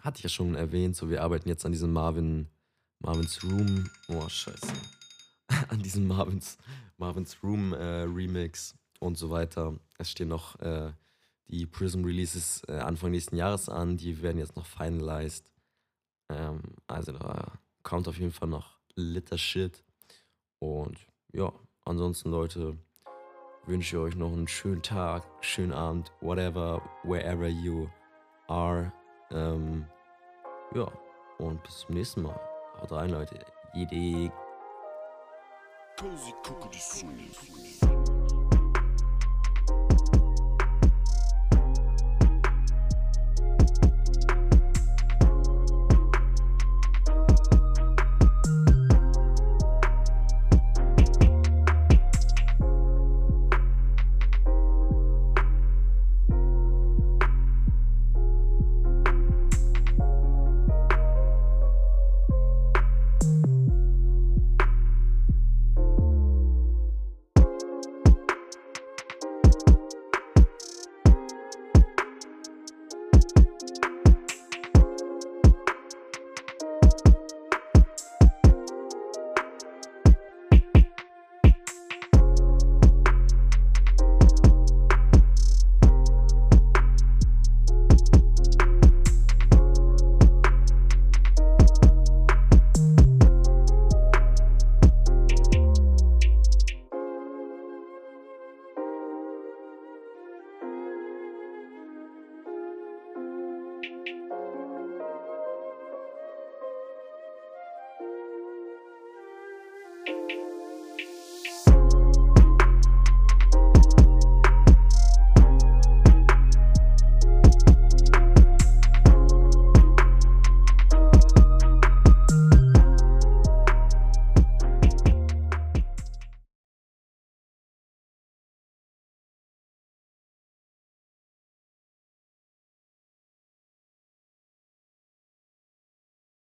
hatte 0.00 0.18
ich 0.18 0.24
ja 0.24 0.28
schon 0.28 0.54
erwähnt, 0.54 0.96
so 0.96 1.10
wir 1.10 1.22
arbeiten 1.22 1.48
jetzt 1.48 1.66
an 1.66 1.72
diesem 1.72 1.92
Marvin, 1.92 2.48
Marvin's 3.00 3.42
Room. 3.44 3.88
Oh, 4.08 4.28
scheiße. 4.28 4.72
an 5.68 5.82
diesem 5.82 6.06
Marvin's, 6.06 6.56
Marvin's 6.96 7.42
Room 7.42 7.72
äh, 7.72 8.02
Remix 8.02 8.74
und 9.00 9.18
so 9.18 9.30
weiter. 9.30 9.78
Es 9.98 10.10
stehen 10.10 10.28
noch 10.28 10.58
äh, 10.60 10.92
die 11.48 11.66
Prism 11.66 12.04
Releases 12.04 12.62
äh, 12.68 12.78
Anfang 12.78 13.10
nächsten 13.10 13.36
Jahres 13.36 13.68
an. 13.68 13.96
Die 13.96 14.22
werden 14.22 14.38
jetzt 14.38 14.56
noch 14.56 14.66
finalized. 14.66 15.50
Ähm, 16.28 16.60
also 16.86 17.12
da 17.12 17.52
kommt 17.82 18.08
auf 18.08 18.18
jeden 18.18 18.32
Fall 18.32 18.48
noch 18.48 18.78
Litter 18.94 19.38
Shit. 19.38 19.82
Und 20.58 20.98
ja, 21.32 21.52
ansonsten, 21.84 22.30
Leute, 22.30 22.76
wünsche 23.66 23.96
ich 23.96 24.02
euch 24.02 24.16
noch 24.16 24.32
einen 24.32 24.48
schönen 24.48 24.82
Tag, 24.82 25.24
schönen 25.40 25.72
Abend, 25.72 26.12
whatever, 26.20 26.82
wherever 27.04 27.46
you 27.46 27.88
are. 28.48 28.92
Ähm, 29.30 29.86
ja, 30.74 30.90
und 31.38 31.62
bis 31.62 31.80
zum 31.80 31.94
nächsten 31.94 32.22
Mal. 32.22 32.40
Haut 32.80 32.92
rein, 32.92 33.10
Leute. 33.10 33.38
Jede 33.74 34.32
Cozy 35.98 36.34
Cookie. 36.44 38.01